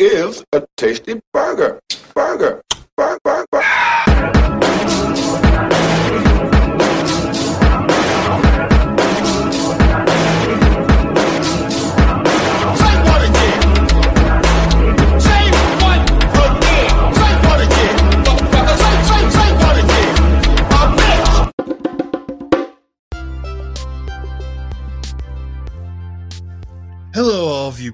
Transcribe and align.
is 0.00 0.44
a 0.52 0.66
tasty 0.76 1.20
burger. 1.32 1.80
Burger. 2.14 2.62
Burger. 2.96 3.45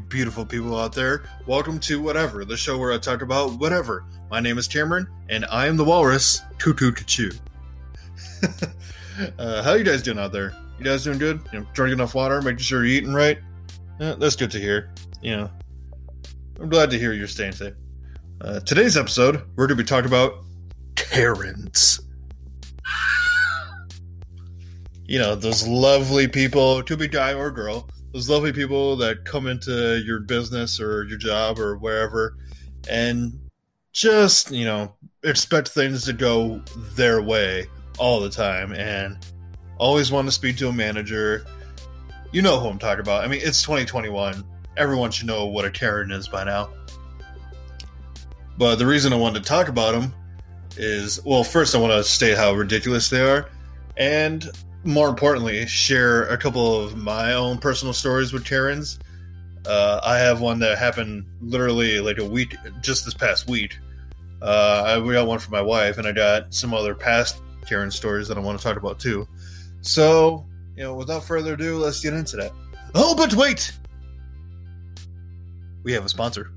Beautiful 0.09 0.45
people 0.45 0.79
out 0.79 0.93
there. 0.93 1.25
Welcome 1.47 1.79
to 1.81 2.01
Whatever, 2.01 2.45
the 2.45 2.57
show 2.57 2.79
where 2.79 2.93
I 2.93 2.99
talk 2.99 3.23
about 3.23 3.59
whatever. 3.59 4.05
My 4.31 4.41
name 4.41 4.59
is 4.59 4.69
Cameron, 4.69 5.07
and 5.29 5.45
I 5.47 5.67
am 5.67 5.77
the 5.77 5.85
walrus. 5.85 6.43
Toot 6.59 6.79
toot 6.79 7.41
uh, 9.39 9.63
how 9.63 9.75
you 9.75 9.85
guys 9.85 10.03
doing 10.03 10.19
out 10.19 10.33
there? 10.33 10.55
You 10.79 10.85
guys 10.85 11.05
doing 11.05 11.19
good? 11.19 11.41
You 11.53 11.61
know, 11.61 11.67
drinking 11.73 11.99
enough 11.99 12.15
water, 12.15 12.41
making 12.43 12.59
sure 12.59 12.85
you're 12.85 12.97
eating 12.97 13.13
right. 13.13 13.39
That's 13.99 14.37
good 14.37 14.51
to 14.51 14.59
hear. 14.59 14.91
You 15.21 15.37
know, 15.37 15.51
I'm 16.61 16.69
glad 16.69 16.91
to 16.91 16.99
hear 16.99 17.13
you're 17.13 17.29
staying 17.29 17.53
safe. 17.53 17.75
Uh, 18.41 18.61
today's 18.61 18.97
episode, 18.97 19.43
we're 19.57 19.67
going 19.67 19.77
to 19.77 19.83
be 19.83 19.87
talking 19.87 20.09
about 20.09 20.45
Karens. 20.97 22.01
You 25.07 25.19
know, 25.19 25.35
those 25.35 25.67
lovely 25.67 26.29
people, 26.29 26.83
to 26.83 26.97
be 26.97 27.09
guy 27.09 27.35
or 27.35 27.51
girl, 27.51 27.89
those 28.13 28.29
lovely 28.29 28.53
people 28.53 28.97
that 28.97 29.25
come 29.25 29.47
into 29.47 30.03
your 30.05 30.21
business 30.21 30.81
or 30.81 31.05
your 31.05 31.19
job 31.19 31.59
or 31.59 31.77
wherever 31.77 32.37
and 32.89 33.39
just, 33.93 34.51
you 34.51 34.65
know, 34.65 34.95
expect 35.25 35.69
things 35.69 36.05
to 36.05 36.13
go 36.13 36.63
their 36.95 37.23
way 37.23 37.67
all 37.99 38.21
the 38.21 38.31
time 38.31 38.73
and 38.73 39.19
always 39.79 40.11
want 40.11 40.27
to 40.29 40.33
speak 40.33 40.57
to 40.59 40.69
a 40.69 40.73
manager. 40.73 41.45
You 42.33 42.43
know 42.43 42.59
who 42.59 42.69
I'm 42.69 42.79
talking 42.79 43.01
about. 43.01 43.25
I 43.25 43.29
mean, 43.29 43.41
it's 43.43 43.63
2021. 43.63 44.45
Everyone 44.77 45.11
should 45.11 45.27
know 45.27 45.47
what 45.47 45.65
a 45.65 45.71
Karen 45.71 46.11
is 46.11 46.29
by 46.29 46.45
now. 46.45 46.71
But 48.57 48.77
the 48.77 48.87
reason 48.87 49.13
I 49.13 49.17
wanted 49.17 49.43
to 49.43 49.49
talk 49.49 49.69
about 49.69 49.93
them 49.93 50.15
is 50.77 51.23
well, 51.25 51.45
first, 51.45 51.75
I 51.75 51.79
want 51.79 51.93
to 51.93 52.05
state 52.05 52.37
how 52.37 52.53
ridiculous 52.55 53.11
they 53.11 53.21
are. 53.21 53.51
And 53.97 54.51
more 54.85 55.09
importantly, 55.09 55.67
share 55.67 56.25
a 56.25 56.37
couple 56.37 56.81
of 56.81 56.97
my 56.97 57.35
own 57.35 57.59
personal 57.59 57.95
stories 57.95 58.33
with 58.33 58.45
Karens. 58.45 58.99
Uh, 59.67 60.01
I 60.03 60.19
have 60.19 60.41
one 60.41 60.59
that 60.61 60.79
happened 60.79 61.25
literally 61.41 62.01
like 62.01 62.19
a 62.19 62.25
week, 62.25 62.57
just 62.81 63.05
this 63.05 63.15
past 63.15 63.49
week. 63.49 63.79
Uh, 64.41 65.01
I 65.01 65.13
got 65.13 65.27
one 65.27 65.39
for 65.39 65.53
my 65.53 65.63
wife, 65.63 65.99
and 65.99 66.07
I 66.07 66.13
got 66.13 66.53
some 66.53 66.75
other 66.75 66.95
past 66.95 67.41
Karen 67.67 67.91
stories 67.91 68.27
that 68.29 68.37
I 68.37 68.41
want 68.41 68.59
to 68.59 68.65
talk 68.65 68.77
about 68.77 68.99
too. 68.99 69.29
So, 69.83 70.45
you 70.77 70.83
know, 70.83 70.95
without 70.95 71.25
further 71.25 71.55
ado, 71.55 71.79
let's 71.79 72.01
get 72.01 72.15
into 72.15 72.37
that. 72.37 72.53
Oh, 72.95 73.15
but 73.15 73.35
wait! 73.35 73.73
We 75.85 75.93
have 75.93 76.05
a 76.05 76.09
sponsor. 76.09 76.51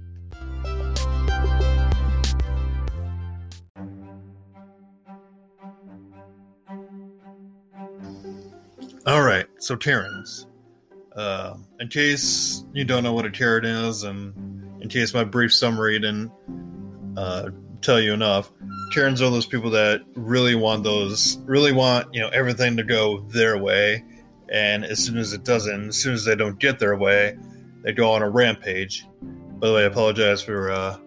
All 9.05 9.21
right, 9.21 9.45
so 9.59 9.77
Karens. 9.77 10.47
Uh, 11.15 11.57
in 11.79 11.87
case 11.89 12.65
you 12.73 12.83
don't 12.83 13.03
know 13.03 13.13
what 13.13 13.25
a 13.25 13.29
Karen 13.29 13.63
is, 13.63 14.01
and 14.01 14.33
in 14.81 14.89
case 14.89 15.13
my 15.13 15.23
brief 15.23 15.53
summary 15.53 15.99
didn't 15.99 16.31
uh, 17.15 17.49
tell 17.81 17.99
you 17.99 18.13
enough, 18.13 18.51
Karens 18.91 19.21
are 19.21 19.29
those 19.29 19.45
people 19.45 19.69
that 19.69 20.01
really 20.15 20.55
want 20.55 20.83
those, 20.83 21.37
really 21.45 21.71
want 21.71 22.11
you 22.15 22.19
know 22.19 22.29
everything 22.29 22.75
to 22.77 22.83
go 22.83 23.19
their 23.29 23.59
way, 23.59 24.03
and 24.51 24.83
as 24.83 24.97
soon 25.05 25.19
as 25.19 25.33
it 25.33 25.43
doesn't, 25.43 25.89
as 25.89 25.97
soon 25.97 26.15
as 26.15 26.25
they 26.25 26.35
don't 26.35 26.59
get 26.59 26.79
their 26.79 26.97
way, 26.97 27.37
they 27.83 27.93
go 27.93 28.11
on 28.11 28.23
a 28.23 28.29
rampage. 28.29 29.05
By 29.21 29.67
the 29.67 29.73
way, 29.75 29.83
I 29.83 29.85
apologize 29.85 30.41
for 30.41 30.71
uh, 30.71 30.97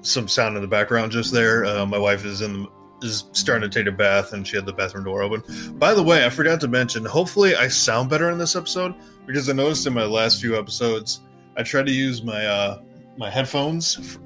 some 0.00 0.26
sound 0.26 0.56
in 0.56 0.62
the 0.62 0.68
background 0.68 1.12
just 1.12 1.32
there. 1.32 1.64
Uh, 1.64 1.86
my 1.86 1.98
wife 1.98 2.24
is 2.24 2.42
in 2.42 2.64
the 2.64 2.68
is 3.02 3.24
starting 3.32 3.68
to 3.68 3.78
take 3.78 3.92
a 3.92 3.96
bath 3.96 4.32
and 4.32 4.46
she 4.46 4.56
had 4.56 4.66
the 4.66 4.72
bathroom 4.72 5.04
door 5.04 5.22
open. 5.22 5.42
By 5.78 5.94
the 5.94 6.02
way, 6.02 6.24
I 6.24 6.30
forgot 6.30 6.60
to 6.60 6.68
mention, 6.68 7.04
hopefully 7.04 7.54
I 7.54 7.68
sound 7.68 8.10
better 8.10 8.30
in 8.30 8.38
this 8.38 8.56
episode 8.56 8.94
because 9.26 9.48
I 9.48 9.52
noticed 9.52 9.86
in 9.86 9.92
my 9.92 10.04
last 10.04 10.40
few 10.40 10.58
episodes 10.58 11.20
I 11.56 11.62
tried 11.62 11.86
to 11.86 11.92
use 11.92 12.22
my 12.22 12.46
uh 12.46 12.80
my 13.18 13.28
headphones 13.28 13.98
f- 13.98 14.18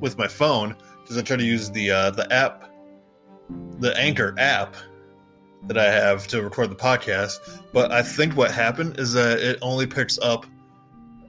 with 0.00 0.16
my 0.16 0.28
phone 0.28 0.76
because 1.02 1.18
I 1.18 1.22
tried 1.22 1.40
to 1.40 1.44
use 1.44 1.70
the 1.70 1.90
uh 1.90 2.10
the 2.10 2.32
app 2.32 2.70
the 3.80 3.96
Anchor 3.98 4.34
app 4.38 4.76
that 5.66 5.78
I 5.78 5.90
have 5.90 6.26
to 6.28 6.42
record 6.42 6.70
the 6.70 6.76
podcast, 6.76 7.38
but 7.72 7.90
I 7.90 8.02
think 8.02 8.36
what 8.36 8.50
happened 8.50 8.98
is 8.98 9.12
that 9.14 9.40
it 9.40 9.58
only 9.60 9.86
picks 9.86 10.18
up 10.18 10.46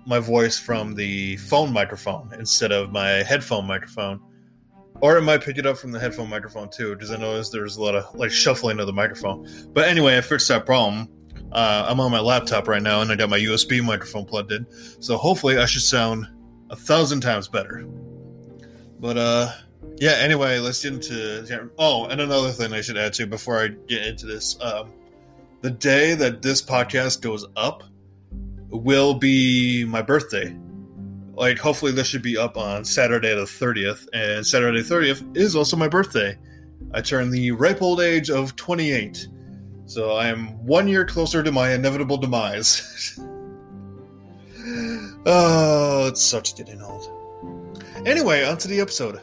my 0.06 0.20
voice 0.20 0.60
from 0.60 0.96
the 0.96 1.38
phone 1.38 1.72
microphone 1.74 2.32
instead 2.38 2.72
of 2.72 2.92
my 2.92 3.10
headphone 3.24 3.66
microphone 3.66 4.20
or 5.02 5.18
it 5.18 5.22
might 5.22 5.42
pick 5.42 5.58
it 5.58 5.66
up 5.66 5.78
from 5.78 5.92
the 5.92 6.00
headphone 6.00 6.30
microphone 6.30 6.70
too, 6.70 6.94
because 6.94 7.12
I 7.12 7.18
noticed 7.18 7.52
there's 7.52 7.78
a 7.78 7.82
lot 7.82 7.96
of 7.96 8.14
like 8.16 8.32
shuffling 8.32 8.80
of 8.80 8.88
the 8.88 8.94
microphone. 8.94 9.48
But 9.74 9.88
anyway, 9.88 10.18
I 10.18 10.22
fixed 10.22 10.48
that 10.50 10.66
problem. 10.66 11.10
Uh, 11.52 11.86
I'm 11.88 12.00
on 12.00 12.12
my 12.12 12.20
laptop 12.20 12.68
right 12.68 12.82
now, 12.82 13.02
and 13.02 13.12
I 13.12 13.16
got 13.16 13.30
my 13.30 13.40
USB 13.40 13.84
microphone 13.84 14.26
plugged 14.26 14.52
in, 14.52 14.68
so 15.00 15.18
hopefully 15.18 15.58
I 15.58 15.66
should 15.66 15.82
sound 15.82 16.28
a 16.70 16.76
thousand 16.76 17.22
times 17.22 17.48
better. 17.48 17.88
But 19.00 19.18
uh, 19.18 19.52
yeah. 19.98 20.16
Anyway, 20.20 20.60
let's 20.60 20.84
get 20.84 20.94
into. 20.94 21.72
Oh, 21.78 22.06
and 22.06 22.22
another 22.22 22.52
thing 22.52 22.74
I 22.74 22.82
should 22.82 22.98
add 22.98 23.14
to 23.14 23.26
before 23.26 23.60
I 23.60 23.70
get 23.88 24.06
into 24.06 24.26
this: 24.26 24.58
um, 24.62 24.92
the 25.62 25.72
day 25.72 26.14
that 26.16 26.42
this 26.42 26.62
podcast 26.62 27.22
goes 27.22 27.46
up 27.56 27.84
will 28.70 29.16
be 29.16 29.86
my 29.86 30.02
birthday 30.02 30.56
like 31.40 31.58
hopefully 31.58 31.94
this 31.94 32.06
should 32.06 32.22
be 32.22 32.38
up 32.38 32.58
on 32.58 32.84
Saturday 32.84 33.34
the 33.34 33.44
30th 33.44 34.06
and 34.12 34.46
Saturday 34.46 34.82
30th 34.82 35.38
is 35.38 35.56
also 35.56 35.78
my 35.78 35.88
birthday. 35.88 36.38
I 36.94 37.02
turn 37.02 37.32
the 37.32 37.52
ripe 37.52 37.82
old 37.82 38.02
age 38.02 38.30
of 38.30 38.58
28. 38.58 39.26
So 39.86 40.12
I 40.12 40.28
am 40.28 40.48
1 40.66 40.88
year 40.90 41.06
closer 41.06 41.42
to 41.42 41.52
my 41.52 41.72
inevitable 41.72 42.18
demise. 42.18 43.18
oh, 45.26 46.08
it 46.08 46.18
sucks 46.18 46.52
getting 46.52 46.82
old. 46.82 47.10
Anyway, 48.06 48.44
on 48.44 48.58
to 48.58 48.68
the 48.68 48.82
episode. 48.82 49.22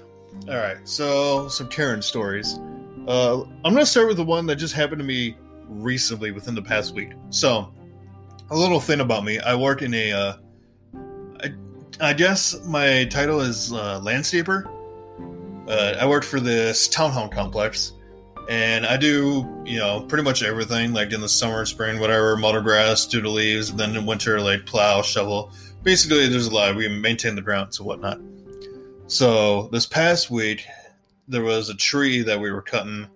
All 0.48 0.56
right, 0.56 0.78
so 0.84 1.48
some 1.48 1.68
Karen 1.68 2.00
stories. 2.00 2.58
Uh, 3.06 3.42
I'm 3.64 3.74
going 3.74 3.76
to 3.76 3.86
start 3.86 4.08
with 4.08 4.16
the 4.16 4.24
one 4.24 4.46
that 4.46 4.56
just 4.56 4.74
happened 4.74 5.00
to 5.00 5.04
me 5.04 5.36
recently 5.68 6.30
within 6.30 6.54
the 6.54 6.62
past 6.62 6.94
week. 6.94 7.10
So, 7.28 7.72
a 8.50 8.56
little 8.56 8.80
thing 8.80 9.00
about 9.00 9.24
me 9.24 9.38
I 9.40 9.54
work 9.54 9.82
in 9.82 9.92
a 9.92 10.12
uh, 10.12 10.36
I 12.00 12.12
guess 12.12 12.62
my 12.66 13.06
title 13.06 13.40
is 13.40 13.72
uh, 13.72 14.00
landscaper. 14.02 14.66
Uh, 15.66 15.94
I 15.98 16.06
work 16.06 16.24
for 16.24 16.40
this 16.40 16.88
townhome 16.88 17.32
complex, 17.32 17.92
and 18.50 18.84
I 18.84 18.98
do 18.98 19.62
you 19.64 19.78
know 19.78 20.02
pretty 20.02 20.22
much 20.22 20.42
everything. 20.42 20.92
Like 20.92 21.12
in 21.12 21.22
the 21.22 21.28
summer, 21.28 21.64
spring, 21.64 21.98
whatever, 21.98 22.36
mow 22.36 22.60
grass, 22.60 23.06
do 23.06 23.22
the 23.22 23.30
leaves, 23.30 23.72
then 23.72 23.96
in 23.96 24.04
winter, 24.04 24.40
like 24.40 24.66
plow, 24.66 25.00
shovel. 25.00 25.50
Basically, 25.82 26.28
there's 26.28 26.48
a 26.48 26.54
lot. 26.54 26.76
We 26.76 26.86
maintain 26.88 27.34
the 27.34 27.42
grounds 27.42 27.78
and 27.78 27.86
whatnot. 27.86 28.20
So 29.06 29.68
this 29.68 29.86
past 29.86 30.30
week, 30.30 30.66
there 31.28 31.42
was 31.42 31.70
a 31.70 31.74
tree 31.74 32.22
that 32.22 32.38
we 32.38 32.52
were 32.52 32.62
cutting, 32.62 33.06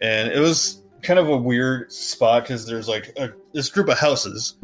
and 0.00 0.30
it 0.30 0.40
was 0.40 0.82
kind 1.02 1.18
of 1.18 1.30
a 1.30 1.36
weird 1.36 1.90
spot 1.90 2.42
because 2.42 2.66
there's 2.66 2.88
like 2.88 3.12
a, 3.16 3.32
this 3.54 3.70
group 3.70 3.88
of 3.88 3.98
houses 3.98 4.56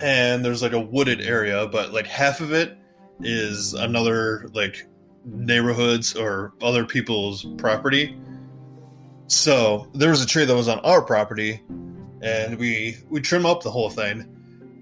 and 0.00 0.44
there's 0.44 0.62
like 0.62 0.72
a 0.72 0.80
wooded 0.80 1.20
area, 1.20 1.66
but 1.66 1.92
like 1.92 2.06
half 2.06 2.40
of 2.40 2.52
it 2.52 2.76
is 3.20 3.74
another 3.74 4.48
like 4.52 4.86
neighborhoods 5.24 6.14
or 6.14 6.52
other 6.62 6.84
people's 6.84 7.46
property. 7.56 8.16
So 9.28 9.88
there 9.94 10.10
was 10.10 10.22
a 10.22 10.26
tree 10.26 10.44
that 10.44 10.54
was 10.54 10.68
on 10.68 10.78
our 10.80 11.02
property, 11.02 11.62
and 12.22 12.58
we 12.58 12.96
we 13.08 13.20
trim 13.20 13.46
up 13.46 13.62
the 13.62 13.70
whole 13.70 13.90
thing, 13.90 14.24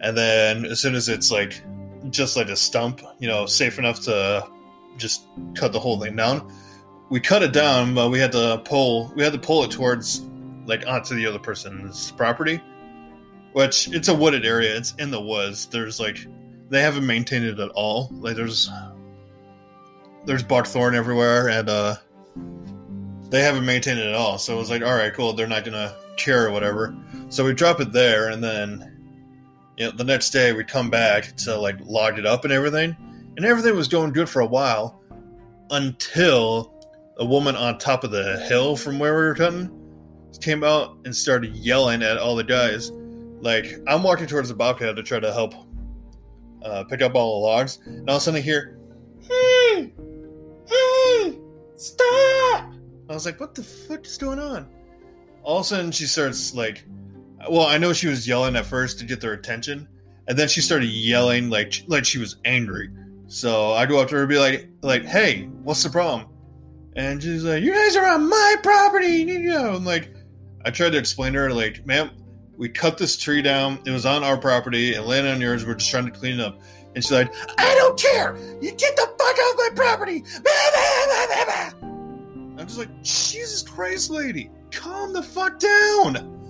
and 0.00 0.16
then 0.16 0.64
as 0.66 0.80
soon 0.80 0.94
as 0.94 1.08
it's 1.08 1.30
like 1.30 1.62
just 2.10 2.36
like 2.36 2.48
a 2.48 2.56
stump, 2.56 3.00
you 3.18 3.28
know, 3.28 3.46
safe 3.46 3.78
enough 3.78 4.00
to 4.02 4.46
just 4.98 5.26
cut 5.54 5.72
the 5.72 5.80
whole 5.80 5.98
thing 5.98 6.16
down, 6.16 6.52
we 7.08 7.20
cut 7.20 7.42
it 7.42 7.52
down, 7.52 7.94
but 7.94 8.10
we 8.10 8.18
had 8.18 8.32
to 8.32 8.60
pull 8.64 9.12
we 9.14 9.22
had 9.22 9.32
to 9.32 9.38
pull 9.38 9.64
it 9.64 9.70
towards 9.70 10.22
like 10.66 10.86
onto 10.86 11.14
the 11.14 11.26
other 11.26 11.38
person's 11.38 12.10
property 12.12 12.60
which 13.54 13.88
it's 13.92 14.08
a 14.08 14.14
wooded 14.14 14.44
area. 14.44 14.76
It's 14.76 14.94
in 14.96 15.10
the 15.10 15.20
woods. 15.20 15.66
There's 15.66 15.98
like 15.98 16.18
they 16.68 16.82
haven't 16.82 17.06
maintained 17.06 17.44
it 17.44 17.58
at 17.58 17.70
all. 17.70 18.10
Like 18.12 18.36
there's 18.36 18.68
there's 20.26 20.42
buckthorn 20.42 20.94
everywhere, 20.94 21.48
and 21.48 21.68
uh, 21.68 21.96
they 23.30 23.42
haven't 23.42 23.64
maintained 23.64 24.00
it 24.00 24.08
at 24.08 24.14
all. 24.14 24.38
So 24.38 24.54
it 24.54 24.58
was 24.58 24.70
like, 24.70 24.82
all 24.82 24.94
right, 24.94 25.14
cool. 25.14 25.32
They're 25.32 25.46
not 25.46 25.64
gonna 25.64 25.96
care 26.16 26.46
or 26.46 26.50
whatever. 26.50 26.96
So 27.28 27.44
we 27.44 27.54
drop 27.54 27.80
it 27.80 27.92
there, 27.92 28.28
and 28.28 28.42
then 28.42 28.90
you 29.78 29.86
know 29.86 29.92
the 29.92 30.04
next 30.04 30.30
day 30.30 30.52
we 30.52 30.64
come 30.64 30.90
back 30.90 31.36
to 31.38 31.56
like 31.56 31.76
log 31.80 32.18
it 32.18 32.26
up 32.26 32.44
and 32.44 32.52
everything, 32.52 32.96
and 33.36 33.46
everything 33.46 33.76
was 33.76 33.88
going 33.88 34.12
good 34.12 34.28
for 34.28 34.40
a 34.40 34.46
while 34.46 35.00
until 35.70 36.74
a 37.18 37.24
woman 37.24 37.54
on 37.54 37.78
top 37.78 38.02
of 38.02 38.10
the 38.10 38.38
hill 38.48 38.76
from 38.76 38.98
where 38.98 39.14
we 39.14 39.22
were 39.22 39.34
cutting 39.34 39.70
came 40.40 40.64
out 40.64 40.98
and 41.04 41.14
started 41.14 41.54
yelling 41.54 42.02
at 42.02 42.18
all 42.18 42.34
the 42.34 42.42
guys. 42.42 42.90
Like 43.44 43.78
I'm 43.86 44.02
walking 44.02 44.26
towards 44.26 44.48
the 44.48 44.54
bobcat 44.54 44.96
to 44.96 45.02
try 45.02 45.20
to 45.20 45.30
help 45.30 45.54
uh, 46.64 46.84
pick 46.84 47.02
up 47.02 47.14
all 47.14 47.42
the 47.42 47.46
logs, 47.46 47.78
and 47.84 48.08
all 48.08 48.16
of 48.16 48.22
a 48.22 48.24
sudden 48.24 48.38
I 48.38 48.40
hear, 48.40 48.78
"Hey, 49.20 49.92
hey, 50.66 51.38
stop!" 51.76 52.72
I 53.10 53.12
was 53.12 53.26
like, 53.26 53.38
"What 53.38 53.54
the 53.54 53.62
fuck 53.62 54.06
is 54.06 54.16
going 54.16 54.38
on?" 54.38 54.66
All 55.42 55.58
of 55.58 55.66
a 55.66 55.68
sudden 55.68 55.92
she 55.92 56.06
starts 56.06 56.54
like, 56.54 56.86
well, 57.50 57.66
I 57.66 57.76
know 57.76 57.92
she 57.92 58.06
was 58.06 58.26
yelling 58.26 58.56
at 58.56 58.64
first 58.64 58.98
to 59.00 59.04
get 59.04 59.20
their 59.20 59.34
attention, 59.34 59.86
and 60.26 60.38
then 60.38 60.48
she 60.48 60.62
started 60.62 60.86
yelling 60.86 61.50
like 61.50 61.84
like 61.86 62.06
she 62.06 62.18
was 62.18 62.36
angry. 62.46 62.88
So 63.26 63.72
I 63.72 63.84
go 63.84 64.00
up 64.00 64.08
to 64.08 64.14
her 64.14 64.20
and 64.22 64.28
be 64.30 64.38
like, 64.38 64.70
like, 64.80 65.04
"Hey, 65.04 65.50
what's 65.64 65.82
the 65.82 65.90
problem?" 65.90 66.30
And 66.96 67.22
she's 67.22 67.44
like, 67.44 67.62
"You 67.62 67.74
guys 67.74 67.94
are 67.94 68.06
on 68.06 68.26
my 68.26 68.56
property." 68.62 69.18
You 69.18 69.50
know, 69.50 69.74
I'm 69.74 69.84
like, 69.84 70.14
I 70.64 70.70
tried 70.70 70.92
to 70.92 70.98
explain 70.98 71.34
to 71.34 71.40
her, 71.40 71.52
like, 71.52 71.84
"Ma'am, 71.84 72.10
we 72.56 72.68
cut 72.68 72.98
this 72.98 73.16
tree 73.16 73.42
down. 73.42 73.80
It 73.84 73.90
was 73.90 74.06
on 74.06 74.22
our 74.24 74.36
property 74.36 74.94
and 74.94 75.06
landed 75.06 75.32
on 75.32 75.40
yours. 75.40 75.66
We're 75.66 75.74
just 75.74 75.90
trying 75.90 76.06
to 76.06 76.12
clean 76.12 76.40
it 76.40 76.40
up." 76.40 76.60
And 76.94 77.02
she's 77.02 77.12
like, 77.12 77.32
"I 77.58 77.74
don't 77.74 77.98
care. 77.98 78.36
You 78.60 78.70
get 78.72 78.96
the 78.96 79.10
fuck 79.18 79.38
off 79.38 79.56
my 79.56 79.70
property." 79.74 80.24
I'm 82.64 82.68
just 82.68 82.78
like, 82.78 83.02
Jesus 83.02 83.62
Christ, 83.62 84.08
lady, 84.08 84.50
calm 84.70 85.12
the 85.12 85.22
fuck 85.22 85.58
down. 85.58 86.40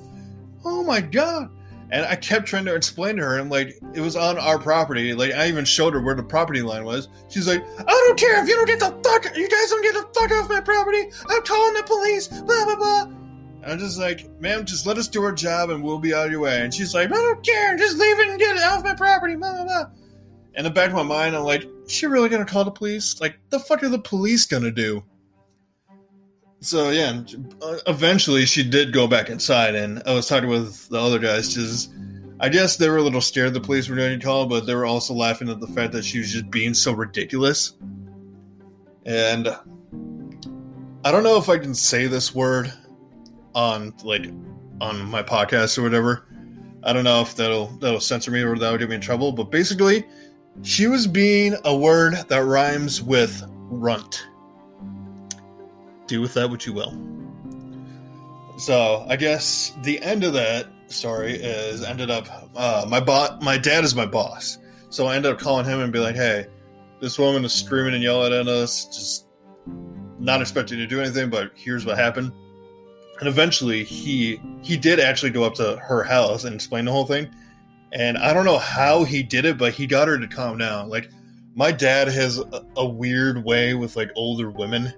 Oh 0.65 0.85
my 0.85 1.01
god. 1.01 1.51
And 1.91 2.07
I 2.07 2.15
kept 2.15 2.47
trying 2.47 2.65
to 2.67 2.75
explain 2.77 3.17
to 3.17 3.23
her, 3.23 3.39
and 3.39 3.51
like, 3.51 3.77
it 3.95 4.01
was 4.01 4.15
on 4.15 4.39
our 4.39 4.59
property. 4.59 5.13
Like, 5.13 5.33
I 5.33 5.49
even 5.49 5.65
showed 5.65 5.93
her 5.93 6.01
where 6.01 6.15
the 6.15 6.23
property 6.23 6.63
line 6.63 6.85
was. 6.85 7.09
She's 7.29 7.49
like, 7.49 7.65
I 7.81 7.85
don't 7.85 8.19
care 8.19 8.41
if 8.43 8.49
you 8.49 8.55
don't 8.55 8.67
get 8.67 8.79
the 8.79 8.97
fuck, 9.03 9.37
you 9.37 9.49
guys 9.49 9.71
don't 9.71 9.83
get 9.83 9.95
the 9.95 10.09
fuck 10.15 10.31
off 10.31 10.49
my 10.49 10.61
property. 10.61 11.11
I'm 11.29 11.43
calling 11.43 11.75
the 11.75 11.83
police, 11.83 12.29
blah, 12.29 12.65
blah, 12.65 12.77
blah. 12.77 13.07
And 13.65 13.73
I'm 13.73 13.79
just 13.79 13.99
like, 13.99 14.29
ma'am, 14.43 14.67
just 14.67 14.85
let 14.85 14.99
us 14.99 15.09
do 15.09 15.23
our 15.25 15.33
job 15.33 15.71
and 15.71 15.83
we'll 15.83 15.99
be 15.99 16.13
out 16.13 16.27
of 16.27 16.31
your 16.31 16.41
way. 16.41 16.61
And 16.61 16.73
she's 16.73 16.95
like, 16.95 17.09
I 17.09 17.15
don't 17.15 17.43
care, 17.43 17.75
just 17.79 17.97
leave 17.97 18.19
it 18.19 18.29
and 18.29 18.39
get 18.39 18.57
it 18.57 18.63
off 18.63 18.85
my 18.85 18.95
property, 18.95 19.37
blah, 19.37 19.55
blah, 19.55 19.65
blah. 19.65 19.87
In 20.53 20.65
the 20.65 20.71
back 20.71 20.91
of 20.91 20.95
my 20.95 21.03
mind, 21.03 21.35
I'm 21.35 21.45
like, 21.45 21.65
is 21.87 21.91
she 21.91 22.05
really 22.05 22.29
gonna 22.29 22.45
call 22.45 22.65
the 22.65 22.71
police? 22.71 23.23
Like, 23.23 23.39
the 23.49 23.59
fuck 23.59 23.83
are 23.83 23.89
the 23.89 23.99
police 23.99 24.45
gonna 24.45 24.71
do? 24.71 25.03
So 26.61 26.91
yeah, 26.91 27.23
uh, 27.63 27.79
eventually 27.87 28.45
she 28.45 28.63
did 28.63 28.93
go 28.93 29.07
back 29.07 29.31
inside, 29.31 29.75
and 29.75 30.03
I 30.05 30.13
was 30.13 30.29
talking 30.29 30.51
with 30.51 30.87
the 30.91 30.99
other 30.99 31.19
guys. 31.19 31.55
Just, 31.55 31.91
I 32.41 32.51
guess 32.51 32.77
they 32.77 32.91
were 32.91 32.99
a 32.99 33.03
little 33.03 33.23
scared 33.23 33.55
the 33.55 33.61
police 33.61 33.89
were 33.89 33.97
going 33.97 34.19
to 34.19 34.25
call, 34.25 34.47
but 34.47 34.67
they 34.67 34.75
were 34.75 34.87
also 34.87 35.15
laughing 35.15 35.49
at 35.49 35.61
the 35.61 35.67
fact 35.69 35.93
that 35.93 36.05
she 36.05 36.19
was 36.19 36.33
just 36.33 36.51
being 36.51 36.75
so 36.75 36.93
ridiculous. 36.93 37.75
And 39.07 39.49
I 41.05 41.11
don't 41.11 41.23
know 41.23 41.39
if 41.39 41.49
I 41.49 41.59
can 41.59 41.75
say 41.75 42.07
this 42.07 42.35
word 42.35 42.73
on 43.55 43.95
like 44.03 44.27
on 44.81 45.05
my 45.07 45.23
podcast 45.23 45.79
or 45.79 45.83
whatever. 45.83 46.27
I 46.83 46.93
don't 46.93 47.05
know 47.05 47.21
if 47.21 47.35
that'll 47.37 47.67
that'll 47.79 48.01
censor 48.01 48.31
me 48.31 48.43
or 48.43 48.57
that'll 48.57 48.79
get 48.79 48.89
me 48.89 48.97
in 48.97 49.01
trouble. 49.01 49.33
But 49.33 49.51
basically, 49.51 50.05
she 50.63 50.87
was 50.87 51.07
being 51.07 51.57
a 51.65 51.77
word 51.77 52.15
that 52.29 52.45
rhymes 52.45 53.03
with 53.03 53.43
runt 53.49 54.27
do 56.07 56.21
with 56.21 56.35
that 56.35 56.51
what 56.51 56.67
you 56.67 56.73
will. 56.73 56.93
So 58.59 59.05
I 59.09 59.17
guess 59.17 59.73
the 59.83 60.01
end 60.03 60.25
of 60.25 60.33
that 60.35 60.67
story 60.87 61.35
is 61.35 61.83
ended 61.83 62.11
up 62.11 62.29
uh, 62.55 62.87
my 62.89 63.01
bot 63.01 63.43
my 63.43 63.59
dad 63.59 63.85
is 63.85 63.95
my 63.95 64.07
boss, 64.07 64.59
so 64.91 65.07
I 65.07 65.17
ended 65.17 65.33
up 65.33 65.39
calling 65.39 65.65
him 65.65 65.81
and 65.81 65.93
be 65.93 65.99
like, 65.99 66.15
hey, 66.15 66.47
this 67.01 67.19
woman 67.19 67.45
is 67.45 67.53
screaming 67.53 67.95
and 67.95 68.03
yelling 68.03 68.33
at 68.33 68.47
us, 68.47 68.85
just 68.87 69.27
not 70.19 70.41
expecting 70.41 70.79
to 70.79 70.87
do 70.87 71.01
anything, 71.01 71.31
but 71.31 71.51
here's 71.55 71.85
what 71.85 71.99
happened. 71.99 72.33
And 73.21 73.29
eventually 73.29 73.85
he 73.85 74.41
he 74.63 74.77
did 74.77 74.99
actually 75.01 75.31
go 75.31 75.45
up 75.45 75.55
to 75.55 75.77
her 75.77 76.03
house 76.03 76.45
and 76.45 76.55
explain 76.55 76.85
the 76.85 76.93
whole 76.93 77.07
thing. 77.07 77.33
And 77.93 78.19
I 78.19 78.33
don't 78.35 78.45
know 78.45 78.59
how 78.59 79.05
he 79.05 79.23
did 79.23 79.45
it, 79.45 79.57
but 79.57 79.73
he 79.73 79.87
got 79.87 80.09
her 80.09 80.19
to 80.19 80.27
calm 80.27 80.59
down. 80.59 80.89
Like 80.89 81.11
my 81.55 81.71
dad 81.71 82.09
has 82.09 82.43
a, 82.77 82.85
weird 82.85 83.45
way 83.45 83.75
with 83.75 83.95
like 83.95 84.11
older 84.17 84.51
women 84.51 84.93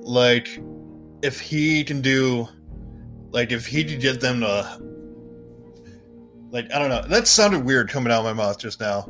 like 0.00 0.60
if 1.22 1.38
he 1.38 1.84
can 1.84 2.00
do 2.00 2.48
like 3.30 3.52
if 3.52 3.66
he 3.66 3.84
could 3.84 4.00
get 4.00 4.20
them 4.20 4.40
to 4.40 4.80
like 6.50 6.72
I 6.72 6.78
don't 6.78 6.88
know. 6.88 7.02
That 7.08 7.26
sounded 7.26 7.64
weird 7.64 7.90
coming 7.90 8.12
out 8.12 8.24
of 8.24 8.24
my 8.24 8.32
mouth 8.32 8.58
just 8.58 8.80
now. 8.80 9.08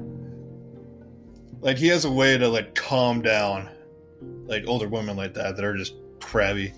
Like 1.61 1.77
he 1.77 1.89
has 1.89 2.05
a 2.05 2.11
way 2.11 2.39
to 2.39 2.49
like 2.49 2.75
calm 2.75 3.21
down 3.21 3.69
like 4.47 4.65
older 4.67 4.89
women 4.89 5.17
like 5.17 5.35
that 5.35 5.55
that 5.57 5.65
are 5.65 5.77
just 5.77 5.95
crabby. 6.21 6.73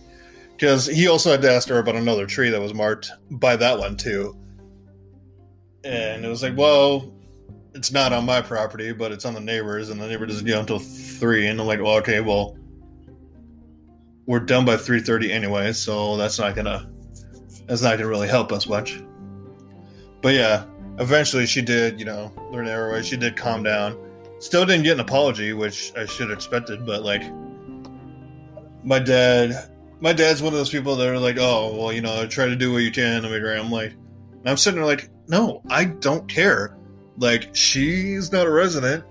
Because 0.56 0.86
he 0.86 1.06
also 1.06 1.30
had 1.30 1.42
to 1.42 1.52
ask 1.52 1.68
her 1.68 1.78
about 1.78 1.96
another 1.96 2.26
tree 2.26 2.48
that 2.48 2.60
was 2.60 2.72
marked 2.72 3.10
by 3.30 3.56
that 3.56 3.78
one 3.78 3.94
too. 3.94 4.34
And 5.84 6.24
it 6.24 6.28
was 6.28 6.42
like, 6.42 6.56
well, 6.56 7.12
it's 7.74 7.92
not 7.92 8.14
on 8.14 8.24
my 8.24 8.40
property, 8.40 8.92
but 8.92 9.12
it's 9.12 9.26
on 9.26 9.34
the 9.34 9.40
neighbors, 9.40 9.90
and 9.90 10.00
the 10.00 10.08
neighbor 10.08 10.24
doesn't 10.24 10.46
get 10.46 10.58
until 10.58 10.78
three. 10.78 11.46
And 11.46 11.60
I'm 11.60 11.66
like, 11.66 11.80
well, 11.80 11.96
okay, 11.98 12.20
well, 12.20 12.56
we're 14.24 14.40
done 14.40 14.64
by 14.64 14.76
3:30 14.76 15.30
anyway, 15.30 15.72
so 15.72 16.16
that's 16.16 16.38
not 16.38 16.56
gonna 16.56 16.90
that's 17.66 17.82
not 17.82 17.98
gonna 17.98 18.08
really 18.08 18.28
help 18.28 18.50
us 18.50 18.66
much. 18.66 19.00
But 20.22 20.34
yeah, 20.34 20.64
eventually 20.98 21.46
she 21.46 21.60
did, 21.60 22.00
you 22.00 22.06
know, 22.06 22.32
learn 22.50 22.66
her 22.66 22.92
way. 22.92 23.02
She 23.02 23.16
did 23.16 23.36
calm 23.36 23.62
down. 23.62 23.96
Still 24.38 24.64
didn't 24.64 24.84
get 24.84 24.94
an 24.94 25.00
apology, 25.00 25.52
which 25.52 25.92
I 25.96 26.06
should 26.06 26.30
have 26.30 26.36
expected, 26.36 26.86
but 26.86 27.02
like 27.02 27.22
my 28.82 28.98
dad 28.98 29.70
my 30.00 30.12
dad's 30.12 30.42
one 30.42 30.52
of 30.52 30.58
those 30.58 30.70
people 30.70 30.96
that 30.96 31.08
are 31.08 31.18
like, 31.18 31.36
oh, 31.38 31.74
well, 31.76 31.92
you 31.92 32.00
know, 32.00 32.26
try 32.26 32.46
to 32.46 32.56
do 32.56 32.72
what 32.72 32.82
you 32.82 32.90
can. 32.90 33.24
I 33.24 33.28
mean, 33.28 33.44
I'm 33.44 33.70
like, 33.70 33.94
I'm 34.44 34.56
sitting 34.56 34.78
there 34.78 34.86
like, 34.86 35.08
no, 35.28 35.62
I 35.70 35.86
don't 35.86 36.28
care. 36.28 36.76
Like, 37.18 37.54
she's 37.54 38.30
not 38.30 38.46
a 38.46 38.50
resident, 38.50 39.04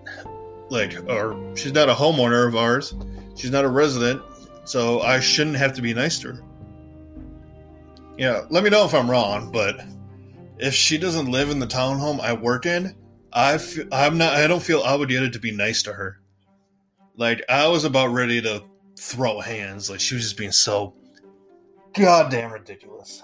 like, 0.69 0.95
or 1.09 1.55
she's 1.55 1.73
not 1.73 1.89
a 1.89 1.93
homeowner 1.93 2.47
of 2.47 2.55
ours. 2.55 2.93
She's 3.35 3.51
not 3.51 3.65
a 3.65 3.69
resident, 3.69 4.21
so 4.63 5.01
I 5.01 5.19
shouldn't 5.19 5.57
have 5.57 5.73
to 5.73 5.81
be 5.81 5.93
nice 5.93 6.19
to 6.19 6.33
her. 6.33 6.43
Yeah, 8.17 8.45
let 8.49 8.63
me 8.63 8.69
know 8.69 8.85
if 8.85 8.93
I'm 8.93 9.09
wrong, 9.09 9.51
but 9.51 9.81
if 10.57 10.73
she 10.73 10.97
doesn't 10.97 11.31
live 11.31 11.49
in 11.49 11.59
the 11.59 11.67
townhome 11.67 12.21
I 12.21 12.33
work 12.33 12.65
in, 12.65 12.95
I 13.33 13.59
I'm 13.91 14.17
not. 14.17 14.35
I 14.35 14.47
don't 14.47 14.63
feel 14.63 14.79
obligated 14.79 15.33
to 15.33 15.39
be 15.39 15.51
nice 15.51 15.83
to 15.83 15.93
her. 15.93 16.21
Like 17.17 17.43
I 17.49 17.67
was 17.67 17.83
about 17.83 18.07
ready 18.07 18.41
to 18.41 18.63
throw 18.97 19.39
hands. 19.39 19.89
Like 19.89 19.99
she 19.99 20.15
was 20.15 20.23
just 20.23 20.37
being 20.37 20.51
so 20.51 20.93
goddamn 21.93 22.51
ridiculous. 22.51 23.23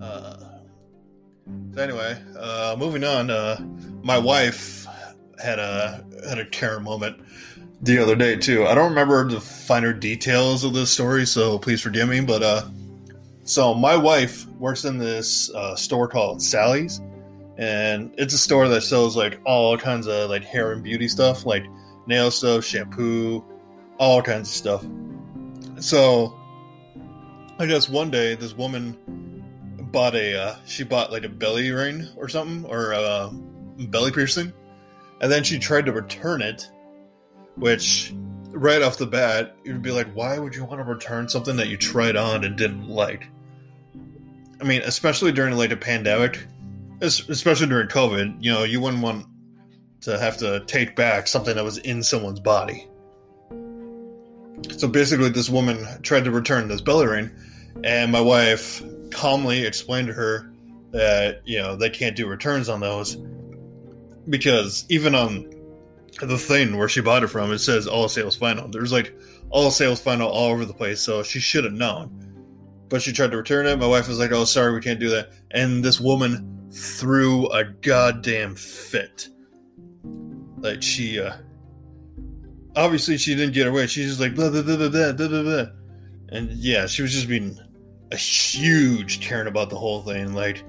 Uh, 0.00 0.36
anyway, 1.78 2.20
uh, 2.38 2.76
moving 2.78 3.04
on. 3.04 3.30
Uh, 3.30 3.60
my 4.02 4.18
wife 4.18 4.86
had 5.42 5.58
a 5.58 6.04
had 6.28 6.38
a 6.38 6.46
Karen 6.46 6.82
moment 6.82 7.18
the 7.82 7.98
other 7.98 8.16
day 8.16 8.36
too. 8.36 8.66
I 8.66 8.74
don't 8.74 8.90
remember 8.90 9.28
the 9.28 9.40
finer 9.40 9.92
details 9.92 10.64
of 10.64 10.72
this 10.74 10.90
story, 10.90 11.26
so 11.26 11.58
please 11.58 11.80
forgive 11.80 12.08
me. 12.08 12.20
But 12.20 12.42
uh, 12.42 12.62
so 13.44 13.74
my 13.74 13.96
wife 13.96 14.46
works 14.58 14.84
in 14.84 14.98
this 14.98 15.50
uh, 15.54 15.76
store 15.76 16.08
called 16.08 16.42
Sally's, 16.42 17.00
and 17.58 18.14
it's 18.16 18.34
a 18.34 18.38
store 18.38 18.68
that 18.68 18.82
sells 18.82 19.16
like 19.16 19.40
all 19.44 19.76
kinds 19.76 20.06
of 20.06 20.30
like 20.30 20.44
hair 20.44 20.72
and 20.72 20.82
beauty 20.82 21.08
stuff, 21.08 21.44
like 21.46 21.64
nail 22.06 22.30
stuff, 22.30 22.64
shampoo, 22.64 23.44
all 23.98 24.22
kinds 24.22 24.48
of 24.48 24.54
stuff. 24.54 24.86
So 25.80 26.38
I 27.58 27.66
guess 27.66 27.88
one 27.88 28.10
day 28.10 28.34
this 28.34 28.54
woman 28.54 28.98
bought 29.92 30.14
a 30.14 30.40
uh, 30.40 30.56
she 30.66 30.84
bought 30.84 31.12
like 31.12 31.24
a 31.24 31.28
belly 31.28 31.70
ring 31.70 32.08
or 32.16 32.28
something 32.28 32.64
or 32.70 32.92
a 32.92 33.30
belly 33.78 34.10
piercing, 34.10 34.52
and 35.20 35.30
then 35.30 35.44
she 35.44 35.58
tried 35.58 35.86
to 35.86 35.92
return 35.92 36.42
it 36.42 36.68
which 37.56 38.12
right 38.50 38.82
off 38.82 38.98
the 38.98 39.06
bat 39.06 39.56
you'd 39.64 39.82
be 39.82 39.90
like 39.90 40.08
why 40.14 40.38
would 40.38 40.54
you 40.54 40.64
want 40.64 40.78
to 40.80 40.84
return 40.84 41.28
something 41.28 41.56
that 41.56 41.68
you 41.68 41.76
tried 41.76 42.16
on 42.16 42.44
and 42.44 42.56
didn't 42.56 42.88
like 42.88 43.28
i 44.60 44.64
mean 44.64 44.80
especially 44.82 45.32
during 45.32 45.56
like 45.56 45.70
a 45.70 45.76
pandemic 45.76 46.46
especially 47.00 47.66
during 47.66 47.88
covid 47.88 48.36
you 48.40 48.52
know 48.52 48.64
you 48.64 48.80
wouldn't 48.80 49.02
want 49.02 49.26
to 50.00 50.18
have 50.18 50.36
to 50.36 50.62
take 50.66 50.94
back 50.94 51.26
something 51.26 51.54
that 51.54 51.64
was 51.64 51.78
in 51.78 52.02
someone's 52.02 52.40
body 52.40 52.86
so 54.76 54.88
basically 54.88 55.28
this 55.28 55.48
woman 55.48 55.86
tried 56.02 56.24
to 56.24 56.30
return 56.30 56.68
this 56.68 56.80
belly 56.80 57.06
ring 57.06 57.30
and 57.82 58.10
my 58.10 58.20
wife 58.20 58.82
calmly 59.10 59.64
explained 59.64 60.08
to 60.08 60.12
her 60.12 60.52
that 60.90 61.40
you 61.44 61.58
know 61.60 61.76
they 61.76 61.90
can't 61.90 62.16
do 62.16 62.26
returns 62.26 62.68
on 62.68 62.80
those 62.80 63.16
because 64.28 64.86
even 64.88 65.14
on 65.14 65.50
the 66.20 66.38
thing 66.38 66.76
where 66.76 66.88
she 66.88 67.00
bought 67.00 67.24
it 67.24 67.28
from, 67.28 67.52
it 67.52 67.58
says 67.58 67.86
all 67.86 68.08
sales 68.08 68.36
final. 68.36 68.68
There's 68.68 68.92
like 68.92 69.16
all 69.50 69.70
sales 69.70 70.00
final 70.00 70.28
all 70.28 70.50
over 70.50 70.64
the 70.64 70.74
place, 70.74 71.00
so 71.00 71.22
she 71.22 71.40
should 71.40 71.64
have 71.64 71.72
known. 71.72 72.20
But 72.88 73.02
she 73.02 73.12
tried 73.12 73.32
to 73.32 73.36
return 73.36 73.66
it. 73.66 73.78
My 73.78 73.86
wife 73.86 74.08
was 74.08 74.18
like, 74.18 74.32
"Oh, 74.32 74.44
sorry, 74.44 74.72
we 74.72 74.80
can't 74.80 75.00
do 75.00 75.10
that." 75.10 75.30
And 75.50 75.84
this 75.84 76.00
woman 76.00 76.68
threw 76.70 77.50
a 77.50 77.64
goddamn 77.64 78.56
fit. 78.56 79.28
like 80.58 80.82
she 80.82 81.20
uh 81.20 81.34
obviously 82.76 83.16
she 83.16 83.34
didn't 83.34 83.54
get 83.54 83.66
away. 83.66 83.86
She's 83.86 84.06
just 84.06 84.20
like 84.20 84.34
blah, 84.34 84.50
blah, 84.50 84.62
blah, 84.62 84.76
blah, 84.76 84.88
blah, 84.88 85.12
blah, 85.12 85.42
blah. 85.42 85.66
and 86.30 86.50
yeah, 86.52 86.86
she 86.86 87.02
was 87.02 87.12
just 87.12 87.28
being 87.28 87.58
a 88.12 88.16
huge 88.16 89.20
Karen 89.20 89.46
about 89.46 89.70
the 89.70 89.76
whole 89.76 90.02
thing. 90.02 90.34
Like 90.34 90.62